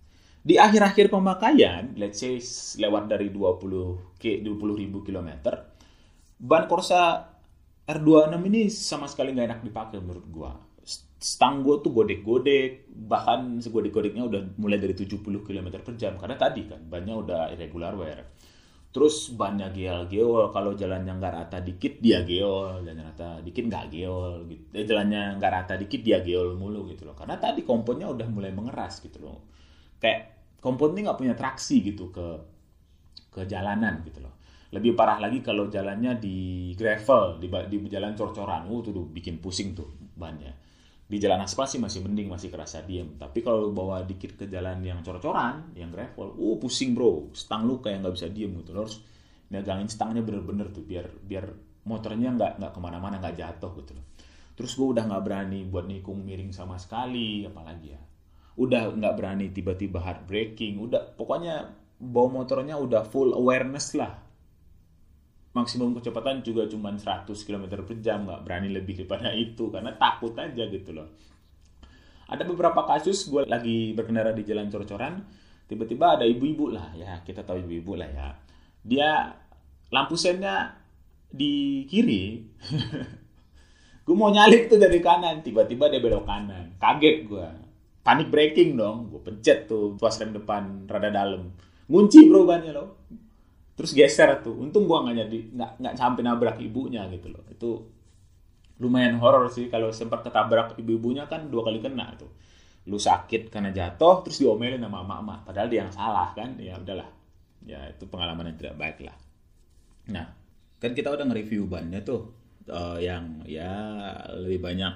Di 0.44 0.60
akhir-akhir 0.60 1.08
pemakaian, 1.08 1.96
let's 1.96 2.20
say 2.20 2.36
lewat 2.80 3.08
dari 3.08 3.32
20 3.32 4.20
ke 4.20 4.44
20 4.44 4.80
ribu 4.80 5.00
kilometer, 5.00 5.72
ban 6.36 6.68
Corsa 6.68 7.32
R26 7.88 8.44
ini 8.52 8.62
sama 8.68 9.08
sekali 9.08 9.32
nggak 9.32 9.48
enak 9.48 9.60
dipakai 9.64 10.00
menurut 10.04 10.26
gua. 10.28 10.52
Stang 11.24 11.64
gua 11.64 11.80
tuh 11.80 11.96
godek-godek, 11.96 12.92
bahkan 12.92 13.56
segodek-godeknya 13.56 14.28
udah 14.28 14.40
mulai 14.60 14.76
dari 14.76 14.92
70 14.92 15.24
km 15.24 15.68
per 15.80 15.96
jam 15.96 16.20
karena 16.20 16.36
tadi 16.36 16.68
kan 16.68 16.80
bannya 16.84 17.14
udah 17.16 17.40
irregular 17.56 17.96
wear. 17.96 18.33
Terus 18.94 19.34
bannya 19.34 19.74
geol-geol, 19.74 20.54
kalau 20.54 20.78
jalannya 20.78 21.18
nggak 21.18 21.34
rata 21.34 21.58
dikit 21.58 21.98
dia 21.98 22.22
geol, 22.22 22.78
jalannya 22.86 23.04
rata 23.10 23.28
dikit 23.42 23.66
nggak 23.66 23.86
geol, 23.90 24.46
gitu. 24.46 24.64
Eh, 24.70 24.86
jalannya 24.86 25.34
nggak 25.34 25.50
rata 25.50 25.74
dikit 25.74 26.00
dia 26.06 26.22
geol 26.22 26.54
mulu 26.54 26.86
gitu 26.94 27.02
loh. 27.02 27.18
Karena 27.18 27.34
tadi 27.42 27.66
komponnya 27.66 28.06
udah 28.06 28.28
mulai 28.30 28.54
mengeras 28.54 29.02
gitu 29.02 29.18
loh. 29.18 29.50
Kayak 29.98 30.54
kompon 30.62 30.94
ini 30.94 31.10
nggak 31.10 31.18
punya 31.18 31.34
traksi 31.34 31.82
gitu 31.82 32.14
ke 32.14 32.26
ke 33.34 33.42
jalanan 33.50 33.98
gitu 34.06 34.22
loh. 34.22 34.38
Lebih 34.70 34.94
parah 34.94 35.18
lagi 35.18 35.42
kalau 35.42 35.66
jalannya 35.66 36.14
di 36.22 36.70
gravel, 36.78 37.42
di, 37.42 37.50
di 37.50 37.76
jalan 37.90 38.14
cor-coran, 38.14 38.70
uh 38.70 38.78
tuh 38.78 38.94
bikin 39.10 39.42
pusing 39.42 39.74
tuh 39.74 39.90
bannya 40.14 40.54
di 41.04 41.20
jalan 41.20 41.44
aspal 41.44 41.68
sih 41.68 41.76
masih 41.76 42.00
mending 42.00 42.32
masih 42.32 42.48
kerasa 42.48 42.80
diem. 42.80 43.20
Tapi 43.20 43.44
kalau 43.44 43.68
bawa 43.76 44.00
dikit 44.08 44.40
ke 44.40 44.48
jalan 44.48 44.80
yang 44.80 45.04
cor-coran 45.04 45.76
yang 45.76 45.92
gravel 45.92 46.32
uh 46.32 46.56
pusing 46.56 46.96
bro. 46.96 47.28
Stang 47.36 47.68
lu 47.68 47.84
kayak 47.84 48.00
nggak 48.00 48.14
bisa 48.16 48.28
diem 48.32 48.56
gitu. 48.64 48.72
Lo 48.72 48.88
harus 48.88 49.04
megangin 49.52 49.92
stangnya 49.92 50.24
bener-bener 50.24 50.72
tuh 50.72 50.80
biar 50.80 51.04
biar 51.20 51.52
motornya 51.84 52.32
nggak 52.32 52.52
nggak 52.56 52.72
ke 52.72 52.80
mana-mana 52.80 53.20
nggak 53.20 53.36
jatuh 53.36 53.72
gitu 53.84 53.92
loh. 53.92 54.04
Terus 54.56 54.72
gue 54.80 54.88
udah 54.96 55.04
nggak 55.04 55.22
berani 55.28 55.60
buat 55.68 55.84
nikung 55.84 56.24
miring 56.24 56.56
sama 56.56 56.80
sekali 56.80 57.44
apalagi 57.44 57.92
ya. 57.92 58.00
Udah 58.56 58.96
nggak 58.96 59.14
berani 59.20 59.52
tiba-tiba 59.52 60.00
hard 60.00 60.24
braking 60.24 60.80
udah 60.80 61.20
pokoknya 61.20 61.68
bawa 62.00 62.42
motornya 62.42 62.80
udah 62.80 63.04
full 63.04 63.36
awareness 63.36 63.92
lah 63.92 64.23
maksimum 65.54 65.94
kecepatan 65.94 66.42
juga 66.42 66.66
cuma 66.66 66.90
100 66.90 67.30
km 67.30 67.64
per 67.86 67.96
jam 68.02 68.26
nggak 68.26 68.42
berani 68.42 68.74
lebih 68.74 69.00
daripada 69.00 69.30
itu 69.46 69.70
karena 69.70 69.94
takut 69.94 70.34
aja 70.34 70.66
gitu 70.66 70.90
loh. 70.90 71.08
Ada 72.28 72.42
beberapa 72.42 72.82
kasus 72.84 73.30
gue 73.30 73.46
lagi 73.46 73.94
berkendara 73.94 74.34
di 74.34 74.42
jalan 74.42 74.68
cor-coran 74.68 75.22
tiba-tiba 75.64 76.20
ada 76.20 76.28
ibu-ibu 76.28 76.68
lah 76.74 76.92
ya 76.92 77.22
kita 77.22 77.46
tahu 77.46 77.62
ibu-ibu 77.64 77.94
lah 77.94 78.10
ya. 78.10 78.28
Dia 78.84 79.10
lampu 79.94 80.18
sennya 80.18 80.74
di 81.30 81.86
kiri. 81.88 82.44
Gue 84.04 84.12
mau 84.12 84.28
nyalip 84.28 84.68
tuh 84.68 84.76
dari 84.76 85.00
kanan 85.00 85.40
tiba-tiba 85.40 85.88
dia 85.88 85.96
belok 85.96 86.28
kanan. 86.28 86.76
Kaget 86.76 87.24
gue 87.24 87.48
panik 88.04 88.28
braking 88.28 88.76
dong 88.76 89.08
gue 89.08 89.16
pencet 89.24 89.64
tuh 89.64 89.96
tuas 89.96 90.20
rem 90.20 90.36
depan 90.36 90.84
rada 90.84 91.08
dalam. 91.08 91.48
Ngunci 91.88 92.28
bro 92.28 92.44
bannya 92.44 92.76
loh 92.76 93.00
terus 93.74 93.92
geser 93.94 94.40
tuh. 94.40 94.54
Untung 94.54 94.86
gua 94.86 95.04
nggak 95.06 95.16
jadi 95.26 95.38
nggak 95.54 95.70
nggak 95.82 95.94
sampai 95.98 96.22
nabrak 96.22 96.56
ibunya 96.62 97.06
gitu 97.10 97.30
loh. 97.30 97.42
Itu 97.50 97.70
lumayan 98.80 99.18
horor 99.22 99.50
sih. 99.50 99.70
Kalau 99.70 99.90
sempat 99.94 100.26
ketabrak 100.26 100.78
ibu-ibunya 100.78 101.26
kan 101.26 101.50
dua 101.50 101.66
kali 101.66 101.78
kena 101.82 102.14
tuh. 102.18 102.30
Lu 102.90 103.00
sakit 103.00 103.48
karena 103.48 103.72
jatuh 103.72 104.24
terus 104.26 104.38
diomelin 104.40 104.82
sama 104.82 105.02
emak-emak. 105.02 105.38
Padahal 105.46 105.68
dia 105.70 105.80
yang 105.86 105.92
salah 105.94 106.30
kan? 106.32 106.56
Ya 106.58 106.78
udahlah. 106.78 107.08
Ya 107.64 107.80
itu 107.88 108.04
pengalaman 108.10 108.52
yang 108.52 108.58
tidak 108.60 108.76
baik 108.76 108.98
lah. 109.02 109.16
Nah 110.10 110.26
kan 110.78 110.92
kita 110.92 111.08
udah 111.10 111.24
nge-review 111.28 111.66
bannya 111.68 112.00
tuh. 112.04 112.42
Uh, 112.64 112.96
yang 112.96 113.44
ya 113.44 113.68
lebih 114.40 114.64
banyak 114.64 114.92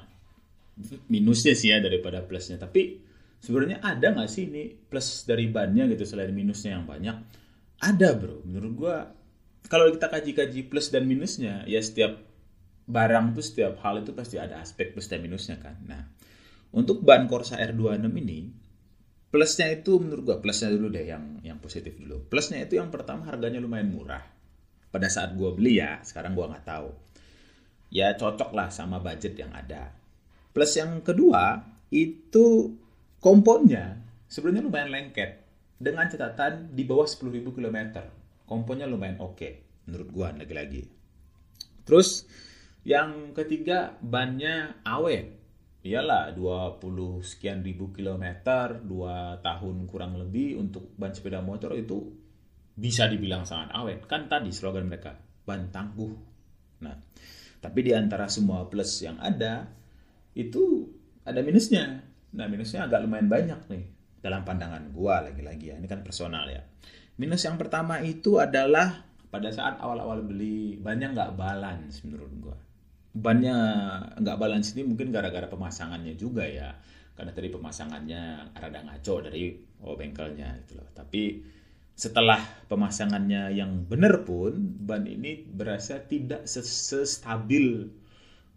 minusnya 1.12 1.52
sih 1.52 1.68
ya 1.68 1.84
daripada 1.84 2.24
plusnya. 2.24 2.56
Tapi 2.56 2.96
sebenarnya 3.38 3.78
ada 3.82 4.14
nggak 4.14 4.30
sih 4.30 4.50
ini 4.50 4.72
plus 4.88 5.26
dari 5.28 5.46
bannya 5.50 5.86
gitu 5.94 6.04
selain 6.06 6.34
minusnya 6.34 6.78
yang 6.78 6.84
banyak 6.86 7.16
ada 7.78 8.08
bro. 8.14 8.42
Menurut 8.44 8.72
gua 8.74 8.96
kalau 9.68 9.90
kita 9.92 10.08
kaji-kaji 10.08 10.66
plus 10.66 10.88
dan 10.90 11.04
minusnya 11.04 11.62
ya 11.68 11.78
setiap 11.78 12.18
barang 12.88 13.36
tuh 13.36 13.44
setiap 13.44 13.78
hal 13.84 14.00
itu 14.00 14.16
pasti 14.16 14.40
ada 14.40 14.64
aspek 14.64 14.96
plus 14.96 15.06
dan 15.06 15.22
minusnya 15.22 15.60
kan? 15.60 15.78
Nah 15.86 16.02
untuk 16.74 17.00
ban 17.00 17.24
Corsa 17.30 17.56
R26 17.60 18.04
ini 18.22 18.40
plusnya 19.28 19.68
itu 19.72 20.00
menurut 20.00 20.22
gua 20.24 20.38
plusnya 20.40 20.72
dulu 20.72 20.88
deh 20.90 21.04
yang 21.06 21.40
yang 21.44 21.58
positif 21.62 21.96
dulu. 21.96 22.24
Plusnya 22.26 22.64
itu 22.64 22.80
yang 22.80 22.90
pertama 22.90 23.28
harganya 23.28 23.62
lumayan 23.62 23.92
murah. 23.92 24.24
Pada 24.88 25.06
saat 25.12 25.36
gua 25.36 25.54
beli 25.54 25.78
ya 25.78 26.00
sekarang 26.02 26.34
gua 26.34 26.50
nggak 26.50 26.66
tahu. 26.66 26.90
Ya 27.88 28.12
cocok 28.16 28.52
lah 28.52 28.68
sama 28.68 29.00
budget 29.00 29.36
yang 29.36 29.52
ada. 29.52 29.96
Plus 30.52 30.76
yang 30.76 31.00
kedua 31.00 31.64
itu 31.88 32.76
komponnya 33.22 33.96
sebenarnya 34.28 34.68
lumayan 34.68 34.92
lengket 34.92 35.47
dengan 35.78 36.10
catatan 36.10 36.74
di 36.74 36.82
bawah 36.82 37.06
10.000 37.06 37.54
km. 37.54 37.78
Komponnya 38.44 38.90
lumayan 38.90 39.22
oke 39.22 39.38
okay, 39.38 39.52
menurut 39.86 40.08
gua 40.10 40.28
lagi-lagi. 40.34 40.82
Terus 41.86 42.26
yang 42.82 43.32
ketiga 43.32 43.94
bannya 44.02 44.82
awet. 44.82 45.38
Iyalah 45.78 46.34
20 46.34 47.22
sekian 47.22 47.62
ribu 47.62 47.94
kilometer, 47.94 48.82
2 48.82 49.40
tahun 49.40 49.76
kurang 49.86 50.18
lebih 50.18 50.58
untuk 50.58 50.90
ban 50.98 51.14
sepeda 51.14 51.38
motor 51.38 51.72
itu 51.78 52.12
bisa 52.74 53.06
dibilang 53.06 53.46
sangat 53.46 53.72
awet. 53.78 54.04
Kan 54.10 54.26
tadi 54.26 54.50
slogan 54.50 54.90
mereka, 54.90 55.14
ban 55.46 55.70
tangguh. 55.70 56.12
Nah, 56.82 56.98
tapi 57.62 57.86
di 57.86 57.94
antara 57.94 58.26
semua 58.26 58.66
plus 58.66 59.06
yang 59.06 59.22
ada, 59.22 59.70
itu 60.34 60.90
ada 61.22 61.40
minusnya. 61.46 62.02
Nah, 62.34 62.46
minusnya 62.50 62.84
agak 62.90 63.06
lumayan 63.06 63.30
banyak 63.30 63.60
nih 63.70 63.97
dalam 64.28 64.44
pandangan 64.44 64.92
gua 64.92 65.24
lagi-lagi 65.24 65.72
ya. 65.72 65.76
Ini 65.80 65.88
kan 65.88 66.04
personal 66.04 66.44
ya. 66.52 66.60
Minus 67.18 67.42
yang 67.48 67.56
pertama 67.56 67.98
itu 68.04 68.36
adalah 68.36 69.08
pada 69.32 69.48
saat 69.48 69.80
awal-awal 69.80 70.24
beli 70.24 70.76
bannya 70.76 71.16
nggak 71.16 71.32
balance 71.34 72.04
menurut 72.04 72.32
gua. 72.38 72.56
Bannya 73.16 73.56
nggak 74.20 74.36
balance 74.36 74.76
ini 74.76 74.84
mungkin 74.84 75.08
gara-gara 75.10 75.48
pemasangannya 75.48 76.14
juga 76.14 76.44
ya. 76.44 76.76
Karena 77.16 77.34
tadi 77.34 77.48
pemasangannya 77.50 78.54
rada 78.54 78.80
ngaco 78.84 79.14
dari 79.26 79.50
oh 79.82 79.98
bengkelnya 79.98 80.62
gitu 80.62 80.78
loh. 80.78 80.86
Tapi 80.94 81.56
setelah 81.98 82.38
pemasangannya 82.70 83.58
yang 83.58 83.82
benar 83.90 84.22
pun 84.22 84.54
ban 84.86 85.02
ini 85.02 85.42
berasa 85.42 85.98
tidak 85.98 86.46
sestabil 86.46 87.90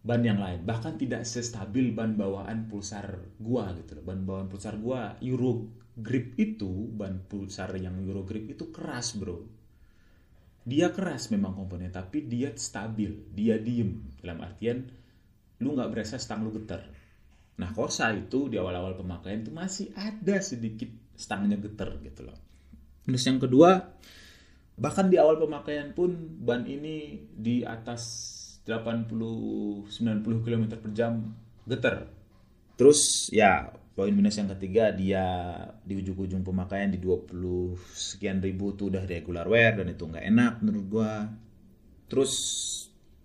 ban 0.02 0.22
yang 0.26 0.42
lain. 0.42 0.66
Bahkan 0.66 0.98
tidak 0.98 1.24
sestabil 1.26 1.94
ban 1.94 2.18
bawaan 2.18 2.66
pulsar 2.66 3.22
gua 3.38 3.74
gitu 3.78 4.02
loh. 4.02 4.04
Ban 4.06 4.26
bawaan 4.26 4.50
pulsar 4.50 4.78
gua 4.82 5.16
Euro 5.22 5.70
grip 5.98 6.34
itu 6.42 6.90
ban 6.90 7.22
pulsar 7.22 7.78
yang 7.78 8.02
Euro 8.02 8.26
grip 8.26 8.50
itu 8.50 8.74
keras 8.74 9.14
bro. 9.18 9.46
Dia 10.62 10.94
keras 10.94 11.30
memang 11.34 11.58
komponen 11.58 11.94
tapi 11.94 12.26
dia 12.26 12.54
stabil. 12.58 13.14
Dia 13.34 13.62
diem. 13.62 14.02
Dalam 14.22 14.42
artian 14.42 14.90
lu 15.62 15.78
nggak 15.78 15.90
berasa 15.94 16.18
stang 16.18 16.42
lu 16.42 16.54
getar. 16.54 16.82
Nah 17.62 17.70
Corsa 17.78 18.10
itu 18.18 18.50
di 18.50 18.58
awal-awal 18.58 18.98
pemakaian 18.98 19.46
itu 19.46 19.54
masih 19.54 19.94
ada 19.94 20.42
sedikit 20.42 20.90
stangnya 21.14 21.62
getar 21.62 21.94
gitu 22.02 22.26
loh. 22.26 22.38
Terus 23.06 23.22
yang 23.30 23.38
kedua 23.38 23.94
bahkan 24.82 25.14
di 25.14 25.22
awal 25.22 25.38
pemakaian 25.38 25.94
pun 25.94 26.18
ban 26.42 26.66
ini 26.66 27.22
di 27.30 27.62
atas 27.62 28.02
80 28.66 29.90
90 29.90 30.46
km 30.46 30.64
per 30.78 30.92
jam 30.94 31.34
getar. 31.66 32.06
Terus 32.78 33.30
ya 33.34 33.74
poin 33.92 34.14
minus 34.16 34.40
yang 34.40 34.50
ketiga 34.58 34.90
dia 34.96 35.26
di 35.84 36.00
ujung-ujung 36.00 36.42
pemakaian 36.42 36.90
di 36.90 36.98
20 36.98 37.76
sekian 37.92 38.40
ribu 38.40 38.74
tuh 38.74 38.90
udah 38.94 39.04
regular 39.04 39.46
wear 39.46 39.78
dan 39.78 39.92
itu 39.92 40.08
nggak 40.08 40.26
enak 40.26 40.54
menurut 40.62 40.86
gua. 40.90 41.12
Terus 42.08 42.34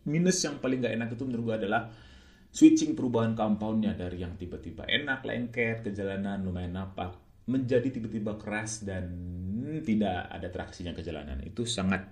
minus 0.07 0.39
yang 0.45 0.59
paling 0.59 0.83
nggak 0.83 0.95
enak 0.97 1.09
itu 1.15 1.23
menurut 1.25 1.45
gua 1.53 1.57
adalah 1.59 1.83
switching 2.57 2.97
perubahan 2.97 3.37
compoundnya 3.37 3.93
dari 3.93 4.25
yang 4.25 4.33
tiba-tiba 4.41 4.89
enak 4.89 5.21
lengket 5.29 5.85
ke 5.85 5.91
jalanan 5.93 6.41
lumayan 6.41 6.73
napak 6.73 7.13
menjadi 7.47 7.93
tiba-tiba 7.93 8.41
keras 8.41 8.83
dan 8.83 9.07
tidak 9.85 10.27
ada 10.33 10.49
traksinya 10.51 10.97
ke 10.97 11.05
jalanan 11.05 11.39
itu 11.47 11.63
sangat 11.63 12.03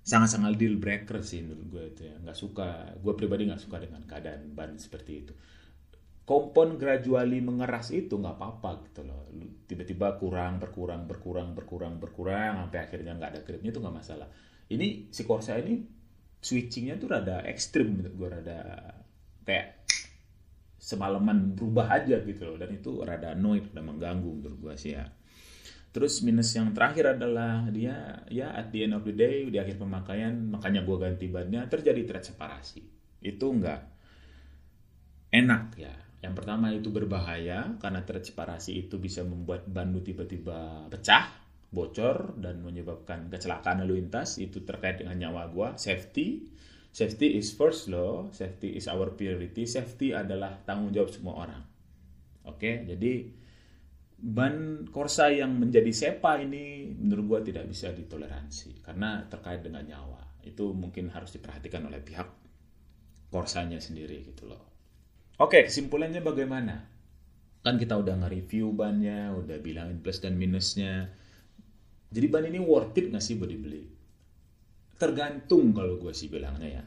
sangat-sangat 0.00 0.56
deal 0.56 0.80
breaker 0.80 1.20
sih 1.20 1.44
menurut 1.44 1.66
gue 1.68 1.84
itu 1.96 2.02
ya. 2.08 2.14
Nggak 2.20 2.38
suka. 2.38 2.96
Gue 3.00 3.12
pribadi 3.16 3.46
nggak 3.48 3.62
suka 3.62 3.76
dengan 3.80 4.02
keadaan 4.04 4.52
ban 4.56 4.76
seperti 4.76 5.12
itu. 5.26 5.32
Kompon 6.24 6.78
gradually 6.78 7.42
mengeras 7.42 7.90
itu 7.90 8.14
nggak 8.14 8.38
apa-apa 8.38 8.86
gitu 8.88 9.02
loh. 9.04 9.28
Tiba-tiba 9.66 10.14
kurang 10.16 10.62
berkurang 10.62 11.04
berkurang 11.06 11.58
berkurang 11.58 11.98
berkurang 11.98 12.66
sampai 12.66 12.80
akhirnya 12.86 13.18
nggak 13.18 13.30
ada 13.36 13.40
gripnya 13.42 13.70
itu 13.74 13.80
nggak 13.82 13.96
masalah. 13.96 14.28
Ini 14.70 15.10
si 15.10 15.22
Corsa 15.26 15.58
ini 15.58 15.82
switchingnya 16.40 16.96
tuh 16.96 17.10
rada 17.10 17.42
ekstrim 17.44 18.00
menurut 18.00 18.14
gue 18.16 18.28
rada 18.30 18.58
kayak 19.44 19.84
semalaman 20.80 21.52
berubah 21.52 21.92
aja 21.92 22.22
gitu 22.22 22.46
loh. 22.46 22.56
Dan 22.56 22.78
itu 22.78 23.02
rada 23.02 23.34
annoyed 23.34 23.68
rada 23.74 23.82
mengganggu 23.82 24.30
menurut 24.30 24.58
gue 24.58 24.74
sih 24.78 24.94
ya 24.94 25.04
Terus 25.90 26.22
minus 26.22 26.54
yang 26.54 26.70
terakhir 26.70 27.18
adalah 27.18 27.66
dia 27.66 28.22
ya 28.30 28.54
at 28.54 28.70
the 28.70 28.86
end 28.86 28.94
of 28.94 29.02
the 29.02 29.10
day 29.10 29.50
di 29.50 29.58
akhir 29.58 29.74
pemakaian 29.74 30.30
makanya 30.46 30.86
gue 30.86 30.96
ganti 31.02 31.26
bannya 31.26 31.66
terjadi 31.66 32.06
thread 32.06 32.24
separasi. 32.30 32.82
Itu 33.18 33.50
enggak 33.50 33.90
enak 35.34 35.74
ya. 35.74 35.94
Yang 36.20 36.34
pertama 36.36 36.70
itu 36.70 36.94
berbahaya 36.94 37.74
karena 37.82 38.06
thread 38.06 38.22
separasi 38.22 38.86
itu 38.86 39.02
bisa 39.02 39.26
membuat 39.26 39.66
ban 39.66 39.90
lu 39.90 39.98
tiba-tiba 39.98 40.86
pecah, 40.86 41.26
bocor 41.74 42.38
dan 42.38 42.62
menyebabkan 42.62 43.26
kecelakaan 43.26 43.82
lalu 43.82 44.04
lintas 44.04 44.38
itu 44.38 44.62
terkait 44.62 45.02
dengan 45.02 45.18
nyawa 45.18 45.50
gue. 45.50 45.68
Safety, 45.74 46.54
safety 46.94 47.34
is 47.34 47.50
first 47.50 47.90
loh, 47.90 48.30
safety 48.30 48.78
is 48.78 48.86
our 48.86 49.10
priority. 49.18 49.66
Safety 49.66 50.14
adalah 50.14 50.62
tanggung 50.62 50.94
jawab 50.94 51.10
semua 51.10 51.34
orang. 51.50 51.62
Oke, 52.46 52.86
jadi 52.86 53.39
ban 54.20 54.84
Corsa 54.92 55.32
yang 55.32 55.56
menjadi 55.56 55.88
sepa 55.96 56.36
ini 56.36 56.92
menurut 56.92 57.24
gue 57.40 57.52
tidak 57.52 57.64
bisa 57.72 57.88
ditoleransi 57.90 58.84
karena 58.84 59.24
terkait 59.26 59.64
dengan 59.64 59.82
nyawa. 59.88 60.20
Itu 60.44 60.76
mungkin 60.76 61.08
harus 61.12 61.32
diperhatikan 61.32 61.88
oleh 61.88 62.04
pihak 62.04 62.28
Corsanya 63.32 63.80
sendiri 63.80 64.20
gitu 64.28 64.50
loh. 64.50 64.62
Oke 65.40 65.64
kesimpulannya 65.64 66.20
bagaimana? 66.20 66.84
Kan 67.64 67.80
kita 67.80 67.96
udah 67.96 68.20
nge-review 68.24 68.76
bannya 68.76 69.32
udah 69.36 69.56
bilangin 69.60 70.04
plus 70.04 70.20
dan 70.20 70.36
minusnya. 70.36 71.08
Jadi 72.10 72.26
ban 72.28 72.44
ini 72.44 72.60
worth 72.60 72.96
it 73.00 73.08
gak 73.08 73.24
sih 73.24 73.40
buat 73.40 73.48
dibeli? 73.48 73.86
Tergantung 75.00 75.72
kalau 75.72 75.96
gue 75.96 76.12
sih 76.12 76.28
bilangnya 76.28 76.68
ya. 76.68 76.84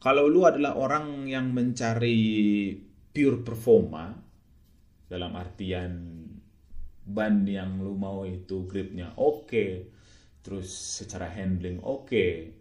Kalau 0.00 0.28
lu 0.28 0.44
adalah 0.44 0.76
orang 0.76 1.28
yang 1.28 1.52
mencari 1.52 2.72
pure 3.12 3.44
performa 3.44 4.12
dalam 5.08 5.32
artian 5.36 6.19
ban 7.04 7.42
yang 7.48 7.80
lu 7.80 7.96
mau 7.96 8.22
itu 8.28 8.68
gripnya 8.68 9.10
oke 9.16 9.48
okay. 9.48 9.70
terus 10.40 10.70
secara 10.70 11.28
handling 11.28 11.80
oke. 11.82 12.08
Okay. 12.08 12.56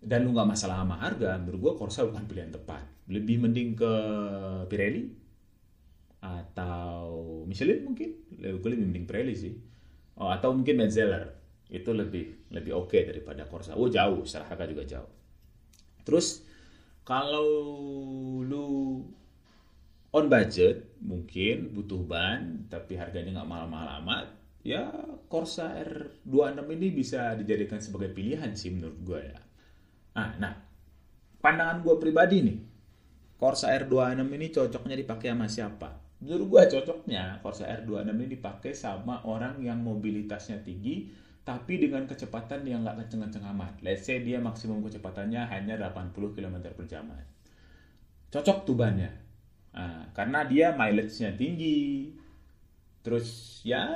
dan 0.00 0.24
lu 0.24 0.32
nggak 0.32 0.56
masalah 0.56 0.80
sama 0.80 0.96
harga 0.96 1.36
menurut 1.36 1.60
gua 1.60 1.72
Corsa 1.76 2.08
bukan 2.08 2.24
pilihan 2.24 2.48
tepat. 2.48 2.80
Lebih 3.12 3.36
mending 3.44 3.76
ke 3.76 3.92
Pirelli 4.72 5.12
atau 6.24 7.44
Michelin 7.44 7.84
mungkin. 7.84 8.16
Lebih 8.40 8.64
lebih 8.64 8.86
mending 8.88 9.04
Pirelli 9.04 9.34
sih. 9.36 9.52
Oh, 10.16 10.32
atau 10.32 10.56
mungkin 10.56 10.80
Metzeler 10.80 11.40
itu 11.70 11.92
lebih 11.92 12.50
lebih 12.50 12.72
oke 12.74 12.90
okay 12.90 13.06
daripada 13.06 13.46
Corsa 13.46 13.78
oh 13.78 13.86
jauh 13.86 14.26
secara 14.26 14.56
harga 14.56 14.64
juga 14.72 14.84
jauh. 14.88 15.12
Terus 16.02 16.42
kalau 17.04 17.48
lu 18.42 19.00
on 20.10 20.26
budget 20.26 20.98
mungkin 20.98 21.70
butuh 21.70 22.02
ban 22.02 22.66
tapi 22.66 22.98
harganya 22.98 23.40
nggak 23.40 23.50
mahal-mahal 23.50 24.02
amat 24.02 24.26
ya 24.66 24.90
Corsa 25.30 25.78
R26 25.80 26.66
ini 26.74 26.88
bisa 26.90 27.38
dijadikan 27.38 27.78
sebagai 27.78 28.10
pilihan 28.12 28.52
sih 28.52 28.74
menurut 28.74 28.98
gue 29.06 29.20
ya. 29.22 29.38
Nah, 30.18 30.30
nah 30.36 30.54
pandangan 31.38 31.80
gue 31.86 31.96
pribadi 31.96 32.42
nih 32.44 32.58
Corsa 33.38 33.72
R26 33.72 34.26
ini 34.36 34.46
cocoknya 34.52 34.96
dipakai 34.98 35.32
sama 35.32 35.46
siapa? 35.48 35.88
Menurut 36.20 36.46
gue 36.50 36.62
cocoknya 36.76 37.40
Corsa 37.40 37.70
R26 37.70 38.10
ini 38.10 38.26
dipakai 38.36 38.72
sama 38.74 39.24
orang 39.24 39.62
yang 39.62 39.80
mobilitasnya 39.80 40.60
tinggi 40.60 41.08
tapi 41.40 41.80
dengan 41.80 42.04
kecepatan 42.04 42.68
yang 42.68 42.84
nggak 42.84 43.06
kenceng-kenceng 43.06 43.46
amat. 43.56 43.80
Let's 43.80 44.04
say 44.04 44.20
dia 44.20 44.42
maksimum 44.42 44.84
kecepatannya 44.84 45.48
hanya 45.48 45.80
80 45.80 46.36
km 46.36 46.56
per 46.74 46.84
jam. 46.84 47.08
Cocok 48.28 48.58
tuh 48.68 48.76
bannya 48.76 49.29
Nah, 49.70 50.10
karena 50.16 50.42
dia 50.46 50.74
mileage-nya 50.74 51.34
tinggi. 51.38 52.10
Terus 53.00 53.60
ya 53.64 53.88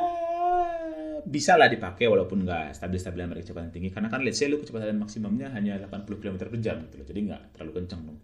bisa 1.24 1.56
lah 1.56 1.68
dipakai 1.72 2.08
walaupun 2.08 2.44
nggak 2.44 2.76
stabil-stabil 2.76 3.20
sama 3.24 3.34
kecepatan 3.36 3.70
tinggi. 3.72 3.90
Karena 3.90 4.08
kan 4.08 4.20
let's 4.22 4.40
say 4.40 4.46
lu 4.46 4.60
kecepatan 4.60 4.96
maksimumnya 4.96 5.50
hanya 5.52 5.76
80 5.80 6.20
km 6.20 6.36
per 6.40 6.60
jam 6.60 6.80
gitu 6.88 7.00
loh 7.00 7.06
jadi 7.06 7.20
nggak 7.32 7.42
terlalu 7.58 7.72
kencang 7.82 8.00
dong. 8.06 8.18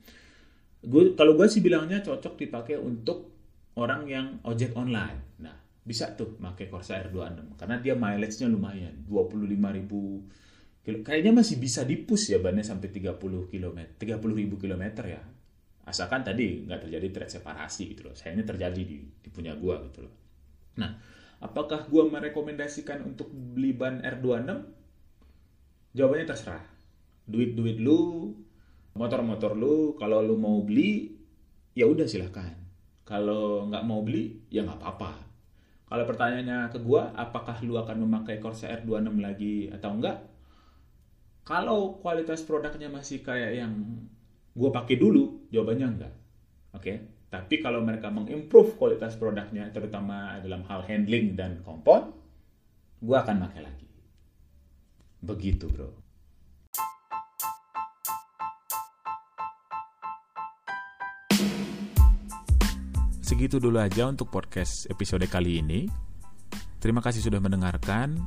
Gue 0.81 1.13
kalau 1.13 1.37
gue 1.37 1.47
sih 1.51 1.61
bilangnya 1.61 2.01
cocok 2.01 2.41
dipakai 2.41 2.81
untuk 2.81 3.33
orang 3.77 4.09
yang 4.09 4.27
ojek 4.45 4.73
online. 4.73 5.37
Nah 5.45 5.57
bisa 5.81 6.13
tuh 6.13 6.37
pakai 6.37 6.69
Corsa 6.69 7.01
R26 7.09 7.57
karena 7.57 7.77
dia 7.81 7.95
mileage-nya 7.97 8.49
lumayan 8.53 8.95
25.000 9.09 9.77
ribu 9.81 10.23
kayaknya 10.85 11.33
masih 11.33 11.57
bisa 11.57 11.85
dipus 11.89 12.29
ya 12.29 12.39
bannya 12.41 12.65
sampai 12.65 12.89
30 12.93 13.17
km 13.49 13.79
30 13.97 14.41
ribu 14.41 14.57
kilometer 14.61 15.05
ya 15.09 15.23
asalkan 15.91 16.23
tadi 16.23 16.65
nggak 16.65 16.87
terjadi 16.87 17.09
thread 17.11 17.31
separasi 17.31 17.95
gitu 17.95 18.07
loh. 18.07 18.15
Sayangnya 18.15 18.47
terjadi 18.47 18.81
di, 18.81 19.03
di 19.03 19.29
punya 19.29 19.53
gua 19.59 19.83
gitu 19.85 20.07
loh. 20.07 20.15
Nah 20.79 20.97
apakah 21.43 21.91
gua 21.91 22.07
merekomendasikan 22.07 23.03
untuk 23.03 23.29
beli 23.35 23.75
ban 23.75 23.99
R26 24.01 24.51
jawabannya 25.99 26.27
terserah. 26.31 26.65
Duit 27.27 27.59
duit 27.59 27.83
lu 27.83 28.33
motor-motor 28.95 29.59
lu 29.59 29.95
kalau 29.99 30.23
lu 30.23 30.39
mau 30.39 30.63
beli 30.63 31.19
ya 31.75 31.91
udah 31.91 32.07
silahkan. 32.07 32.55
Kalau 33.05 33.67
nggak 33.67 33.83
mau 33.83 34.01
beli 34.07 34.47
ya 34.49 34.63
nggak 34.63 34.79
apa-apa. 34.79 35.27
Kalau 35.91 36.05
pertanyaannya 36.07 36.71
ke 36.71 36.79
gua 36.79 37.11
apakah 37.19 37.59
lu 37.67 37.75
akan 37.75 38.07
memakai 38.07 38.39
Corsa 38.39 38.71
R26 38.71 39.19
lagi 39.19 39.67
atau 39.75 39.99
enggak 39.99 40.31
kalau 41.51 41.99
kualitas 41.99 42.47
produknya 42.47 42.87
masih 42.87 43.27
kayak 43.27 43.59
yang 43.59 43.75
gue 44.51 44.71
pakai 44.71 44.97
dulu, 44.99 45.47
jawabannya 45.55 45.87
enggak. 45.87 46.15
Oke, 46.71 46.83
okay? 46.83 46.97
tapi 47.31 47.63
kalau 47.63 47.83
mereka 47.83 48.11
mengimprove 48.11 48.75
kualitas 48.75 49.15
produknya, 49.15 49.71
terutama 49.71 50.39
dalam 50.43 50.67
hal 50.67 50.83
handling 50.87 51.39
dan 51.39 51.63
kompon, 51.63 52.11
gue 52.99 53.17
akan 53.17 53.47
pakai 53.47 53.63
lagi. 53.63 53.89
Begitu, 55.23 55.67
bro. 55.71 55.91
Segitu 63.31 63.63
dulu 63.63 63.79
aja 63.79 64.11
untuk 64.11 64.27
podcast 64.27 64.91
episode 64.91 65.23
kali 65.31 65.63
ini. 65.63 65.87
Terima 66.83 66.99
kasih 66.99 67.23
sudah 67.23 67.39
mendengarkan. 67.39 68.19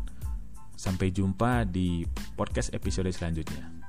Sampai 0.79 1.11
jumpa 1.11 1.67
di 1.67 2.07
podcast 2.39 2.71
episode 2.71 3.11
selanjutnya. 3.11 3.82